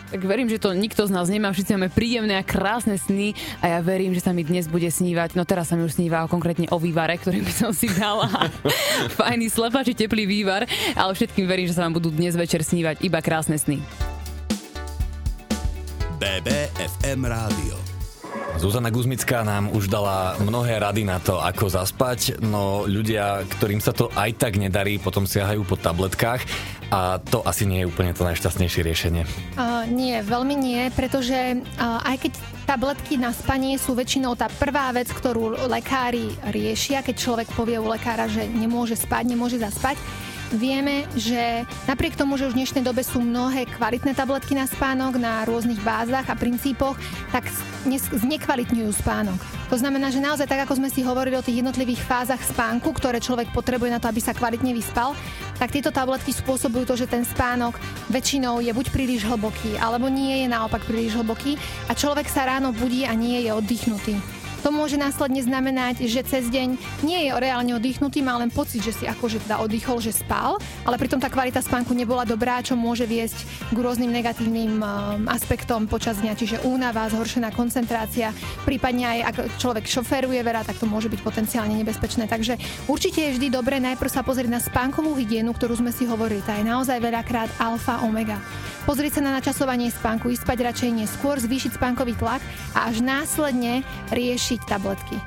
Tak 0.09 0.25
verím, 0.25 0.49
že 0.49 0.57
to 0.57 0.73
nikto 0.73 1.05
z 1.05 1.13
nás 1.13 1.29
nemá, 1.29 1.53
všetci 1.53 1.77
máme 1.77 1.93
príjemné 1.93 2.41
a 2.41 2.47
krásne 2.47 2.97
sny 2.97 3.37
a 3.61 3.77
ja 3.77 3.79
verím, 3.85 4.17
že 4.17 4.25
sa 4.25 4.33
mi 4.33 4.41
dnes 4.41 4.73
bude 4.73 4.89
snívať. 4.89 5.37
No 5.37 5.45
teraz 5.45 5.69
sa 5.69 5.77
mi 5.77 5.85
už 5.85 6.01
sníva 6.01 6.25
konkrétne 6.25 6.65
o 6.73 6.81
vývare, 6.81 7.21
ktorý 7.21 7.45
by 7.45 7.53
som 7.53 7.71
si 7.77 7.93
dala. 7.93 8.25
Fajný 9.21 9.53
slepači, 9.53 9.93
teplý 9.93 10.25
vývar, 10.25 10.65
ale 10.97 11.13
všetkým 11.13 11.45
verím, 11.45 11.69
že 11.69 11.77
sa 11.77 11.85
vám 11.85 12.01
budú 12.01 12.09
dnes 12.09 12.41
večer 12.41 12.65
snívať 12.65 13.05
iba 13.05 13.21
krásne 13.21 13.61
sny. 13.61 13.85
BBFM 16.17 17.21
Rádio. 17.21 17.94
Zuzana 18.65 18.89
Guzmická 18.89 19.45
nám 19.45 19.69
už 19.77 19.93
dala 19.93 20.41
mnohé 20.41 20.81
rady 20.81 21.05
na 21.05 21.21
to, 21.21 21.37
ako 21.37 21.69
zaspať, 21.69 22.41
no 22.41 22.89
ľudia, 22.89 23.45
ktorým 23.45 23.77
sa 23.77 23.93
to 23.93 24.09
aj 24.17 24.41
tak 24.41 24.57
nedarí, 24.57 24.97
potom 24.97 25.29
siahajú 25.29 25.69
po 25.69 25.77
tabletkách 25.77 26.41
a 26.89 27.21
to 27.21 27.45
asi 27.45 27.69
nie 27.69 27.85
je 27.85 27.91
úplne 27.93 28.17
to 28.17 28.25
najšťastnejšie 28.25 28.81
riešenie. 28.81 29.29
Uh, 29.61 29.85
nie, 29.93 30.17
veľmi 30.25 30.57
nie, 30.57 30.89
pretože 30.97 31.61
uh, 31.61 32.09
aj 32.09 32.25
keď 32.25 32.33
tabletky 32.65 33.21
na 33.21 33.37
spanie 33.37 33.77
sú 33.77 33.93
väčšinou 33.93 34.33
tá 34.33 34.49
prvá 34.49 34.89
vec, 34.97 35.13
ktorú 35.13 35.69
lekári 35.69 36.33
riešia, 36.49 37.05
keď 37.05 37.21
človek 37.21 37.49
povie 37.53 37.77
u 37.77 37.93
lekára, 37.93 38.33
že 38.33 38.49
nemôže 38.49 38.97
spať, 38.97 39.29
nemôže 39.29 39.61
zaspať, 39.61 40.01
Vieme, 40.55 41.03
že 41.19 41.67
napriek 41.91 42.15
tomu, 42.15 42.39
že 42.39 42.47
už 42.47 42.55
v 42.55 42.63
dnešnej 42.63 42.87
dobe 42.87 43.03
sú 43.03 43.19
mnohé 43.19 43.67
kvalitné 43.67 44.15
tabletky 44.15 44.55
na 44.55 44.71
spánok 44.71 45.19
na 45.19 45.43
rôznych 45.43 45.83
bázach 45.83 46.31
a 46.31 46.39
princípoch, 46.39 46.95
tak 47.35 47.51
znekvalitňujú 48.15 48.91
spánok. 48.95 49.35
To 49.67 49.75
znamená, 49.75 50.15
že 50.15 50.23
naozaj 50.23 50.47
tak, 50.47 50.63
ako 50.63 50.79
sme 50.79 50.95
si 50.95 51.03
hovorili 51.03 51.35
o 51.35 51.43
tých 51.43 51.59
jednotlivých 51.59 52.07
fázach 52.07 52.39
spánku, 52.39 52.95
ktoré 52.95 53.19
človek 53.19 53.51
potrebuje 53.51 53.91
na 53.91 53.99
to, 53.99 54.07
aby 54.07 54.23
sa 54.23 54.31
kvalitne 54.31 54.71
vyspal, 54.71 55.19
tak 55.59 55.75
tieto 55.75 55.91
tabletky 55.91 56.31
spôsobujú 56.31 56.87
to, 56.87 56.95
že 57.03 57.11
ten 57.11 57.27
spánok 57.27 57.75
väčšinou 58.07 58.63
je 58.63 58.71
buď 58.71 58.95
príliš 58.95 59.27
hlboký, 59.27 59.75
alebo 59.83 60.07
nie 60.07 60.47
je 60.47 60.55
naopak 60.55 60.87
príliš 60.87 61.19
hlboký 61.19 61.59
a 61.91 61.99
človek 61.99 62.31
sa 62.31 62.47
ráno 62.47 62.71
budí 62.71 63.03
a 63.03 63.13
nie 63.19 63.43
je 63.43 63.51
oddychnutý. 63.51 64.44
To 64.65 64.73
môže 64.73 64.97
následne 64.97 65.45
znamenať, 65.45 66.09
že 66.09 66.25
cez 66.25 66.49
deň 66.49 66.81
nie 67.05 67.29
je 67.29 67.31
reálne 67.37 67.77
oddychnutý, 67.77 68.25
má 68.25 68.41
len 68.41 68.49
pocit, 68.49 68.81
že 68.81 68.97
si 68.97 69.05
akože 69.05 69.45
teda 69.45 69.61
oddychol, 69.61 70.01
že 70.01 70.17
spal, 70.17 70.57
ale 70.89 70.97
pritom 70.97 71.21
tá 71.21 71.29
kvalita 71.29 71.61
spánku 71.61 71.93
nebola 71.93 72.25
dobrá, 72.25 72.65
čo 72.65 72.73
môže 72.73 73.05
viesť 73.05 73.45
k 73.45 73.77
rôznym 73.77 74.09
negatívnym 74.09 74.81
um, 74.81 75.29
aspektom 75.29 75.85
počas 75.85 76.17
dňa, 76.17 76.33
čiže 76.33 76.65
únava, 76.65 77.13
zhoršená 77.13 77.53
koncentrácia, 77.53 78.33
prípadne 78.65 79.05
aj 79.05 79.19
ak 79.29 79.37
človek 79.61 79.85
šoféruje 79.85 80.41
veľa, 80.41 80.65
tak 80.65 80.81
to 80.81 80.89
môže 80.89 81.13
byť 81.13 81.21
potenciálne 81.21 81.77
nebezpečné. 81.85 82.25
Takže 82.25 82.57
určite 82.89 83.21
je 83.21 83.37
vždy 83.37 83.53
dobré 83.53 83.77
najprv 83.85 84.09
sa 84.09 84.25
pozrieť 84.25 84.49
na 84.49 84.65
spánkovú 84.65 85.13
hygienu, 85.13 85.53
ktorú 85.53 85.77
sme 85.77 85.93
si 85.93 86.09
hovorili. 86.09 86.41
Tá 86.41 86.57
je 86.57 86.65
naozaj 86.65 87.05
veľakrát 87.05 87.53
alfa 87.61 88.01
omega. 88.01 88.41
Pozrieť 88.85 89.17
sa 89.17 89.25
na 89.25 89.41
načasovanie 89.41 89.89
spánku, 89.89 90.29
ísť 90.29 90.45
spať 90.45 90.59
radšej 90.61 90.91
neskôr, 90.93 91.41
zvýšiť 91.41 91.81
spánkový 91.81 92.21
tlak 92.21 92.45
a 92.77 92.93
až 92.93 93.01
následne 93.01 93.81
riešiť 94.13 94.54
tabletky. 94.59 95.21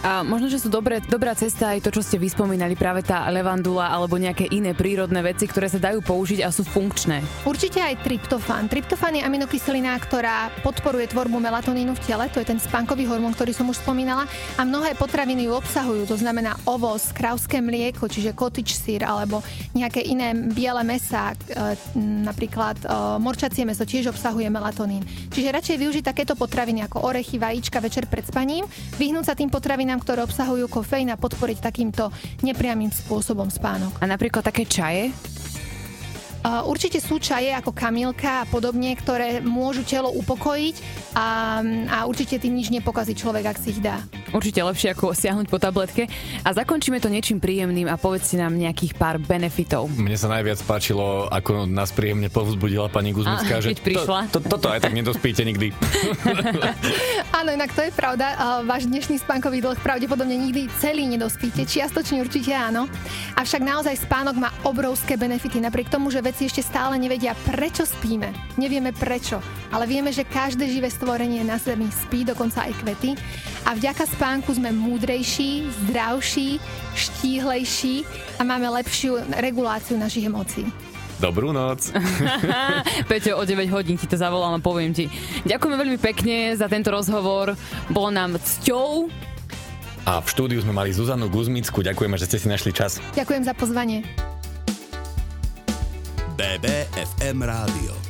A 0.00 0.24
možno, 0.24 0.48
že 0.48 0.56
sú 0.56 0.72
dobré, 0.72 1.04
dobrá 1.04 1.36
cesta 1.36 1.76
aj 1.76 1.84
to, 1.84 1.92
čo 1.92 2.00
ste 2.00 2.16
vyspomínali, 2.16 2.72
práve 2.72 3.04
tá 3.04 3.28
levandula 3.28 3.92
alebo 3.92 4.16
nejaké 4.16 4.48
iné 4.48 4.72
prírodné 4.72 5.20
veci, 5.20 5.44
ktoré 5.44 5.68
sa 5.68 5.76
dajú 5.76 6.00
použiť 6.00 6.40
a 6.40 6.48
sú 6.48 6.64
funkčné. 6.64 7.20
Určite 7.44 7.84
aj 7.84 8.00
tryptofán. 8.00 8.64
Tryptofán 8.72 9.20
je 9.20 9.22
aminokyselina, 9.28 9.92
ktorá 10.00 10.48
podporuje 10.64 11.12
tvorbu 11.12 11.36
melatonínu 11.36 11.92
v 11.92 12.00
tele, 12.00 12.32
to 12.32 12.40
je 12.40 12.48
ten 12.48 12.56
spánkový 12.56 13.04
hormón, 13.12 13.36
ktorý 13.36 13.52
som 13.52 13.68
už 13.68 13.84
spomínala, 13.84 14.24
a 14.56 14.64
mnohé 14.64 14.96
potraviny 14.96 15.44
ju 15.44 15.52
obsahujú, 15.52 16.08
to 16.08 16.16
znamená 16.16 16.56
ovoz, 16.64 17.12
krauské 17.12 17.60
mlieko, 17.60 18.08
čiže 18.08 18.32
kotič 18.32 18.80
sír 18.80 19.04
alebo 19.04 19.44
nejaké 19.76 20.00
iné 20.00 20.32
biele 20.32 20.80
mesa, 20.80 21.36
e, 21.44 21.76
napríklad 22.24 22.80
e, 22.80 22.86
morčacie 23.20 23.68
meso 23.68 23.84
tiež 23.84 24.16
obsahuje 24.16 24.48
melatonín. 24.48 25.04
Čiže 25.28 25.52
radšej 25.52 25.76
využiť 25.76 26.04
takéto 26.08 26.32
potraviny 26.40 26.88
ako 26.88 27.04
orechy, 27.04 27.36
vajíčka 27.36 27.84
večer 27.84 28.08
pred 28.08 28.24
spaním, 28.24 28.64
vyhnúť 28.96 29.28
sa 29.28 29.36
tým 29.36 29.52
potravinám 29.52 29.89
potravinám, 29.90 30.06
ktoré 30.06 30.20
obsahujú 30.22 30.66
kofeín 30.70 31.10
a 31.10 31.18
podporiť 31.18 31.58
takýmto 31.58 32.14
nepriamým 32.46 32.94
spôsobom 32.94 33.50
spánok. 33.50 33.98
A 33.98 34.06
napríklad 34.06 34.46
také 34.46 34.62
čaje? 34.62 35.10
Uh, 36.40 36.64
určite 36.70 37.02
sú 37.02 37.18
čaje 37.18 37.50
ako 37.52 37.74
kamilka 37.74 38.46
a 38.46 38.48
podobne, 38.48 38.94
ktoré 38.94 39.42
môžu 39.42 39.82
telo 39.84 40.08
upokojiť 40.14 40.76
a, 41.12 41.60
a 41.90 41.98
určite 42.06 42.38
tým 42.38 42.54
nič 42.56 42.70
nepokazí 42.70 43.18
človek, 43.18 43.50
ak 43.50 43.58
si 43.58 43.76
ich 43.76 43.80
dá. 43.82 44.00
Určite 44.30 44.62
lepšie 44.62 44.94
ako 44.94 45.12
siahnuť 45.12 45.46
po 45.50 45.58
tabletke. 45.58 46.06
A 46.46 46.48
zakončíme 46.54 47.02
to 47.02 47.10
niečím 47.10 47.42
príjemným 47.42 47.90
a 47.90 47.98
povedzte 47.98 48.38
nám 48.38 48.54
nejakých 48.54 48.94
pár 48.94 49.18
benefitov. 49.18 49.90
Mne 49.90 50.14
sa 50.14 50.30
najviac 50.30 50.62
páčilo, 50.64 51.26
ako 51.30 51.66
nás 51.66 51.90
príjemne 51.90 52.30
povzbudila 52.30 52.86
pani 52.90 53.10
Guzmická, 53.10 53.58
že 53.58 53.74
prišla. 53.74 54.30
To, 54.30 54.38
to, 54.38 54.56
toto 54.58 54.70
aj 54.70 54.86
tak 54.86 54.94
nedospíte 54.94 55.42
nikdy. 55.42 55.74
Áno, 57.38 57.50
inak 57.54 57.72
to 57.74 57.82
je 57.82 57.92
pravda. 57.94 58.60
Váš 58.66 58.86
dnešný 58.86 59.18
spánkový 59.18 59.64
dlh 59.64 59.78
pravdepodobne 59.82 60.36
nikdy 60.36 60.70
celý 60.78 61.08
nedospíte. 61.10 61.66
Čiastočne 61.66 62.22
určite 62.22 62.52
áno. 62.52 62.86
Avšak 63.36 63.62
naozaj 63.64 64.04
spánok 64.04 64.36
má 64.36 64.50
obrovské 64.62 65.16
benefity. 65.16 65.58
Napriek 65.62 65.88
tomu, 65.88 66.12
že 66.12 66.22
vedci 66.22 66.46
ešte 66.46 66.62
stále 66.62 67.00
nevedia, 67.00 67.32
prečo 67.48 67.88
spíme. 67.88 68.30
Nevieme 68.60 68.92
prečo, 68.92 69.40
ale 69.70 69.86
vieme, 69.86 70.10
že 70.10 70.26
každé 70.26 70.66
živé 70.66 70.90
stvorenie 70.90 71.46
na 71.46 71.56
zemi 71.56 71.86
spí, 71.88 72.26
dokonca 72.26 72.66
aj 72.66 72.74
kvety. 72.82 73.14
A 73.66 73.78
vďaka 73.78 74.06
spánku 74.06 74.50
sme 74.54 74.74
múdrejší, 74.74 75.70
zdravší, 75.86 76.58
štíhlejší 76.98 78.02
a 78.38 78.42
máme 78.42 78.66
lepšiu 78.82 79.22
reguláciu 79.38 79.94
našich 79.96 80.26
emócií. 80.26 80.66
Dobrú 81.20 81.52
noc. 81.52 81.92
Peťo, 83.10 83.36
o 83.36 83.44
9 83.44 83.68
hodín 83.70 84.00
ti 84.00 84.08
to 84.08 84.16
zavolám 84.16 84.58
a 84.58 84.60
poviem 84.60 84.96
ti. 84.96 85.06
Ďakujeme 85.44 85.76
veľmi 85.76 85.98
pekne 86.00 86.56
za 86.56 86.66
tento 86.66 86.88
rozhovor. 86.90 87.54
Bolo 87.92 88.10
nám 88.10 88.40
cťou. 88.40 89.12
A 90.08 90.24
v 90.24 90.26
štúdiu 90.32 90.58
sme 90.64 90.72
mali 90.72 90.96
Zuzanu 90.96 91.28
Guzmicku. 91.28 91.84
Ďakujeme, 91.84 92.16
že 92.16 92.26
ste 92.26 92.40
si 92.40 92.48
našli 92.48 92.72
čas. 92.72 92.98
Ďakujem 93.12 93.44
za 93.44 93.52
pozvanie. 93.52 94.00
BBFM 96.40 97.44
Rádio. 97.44 98.09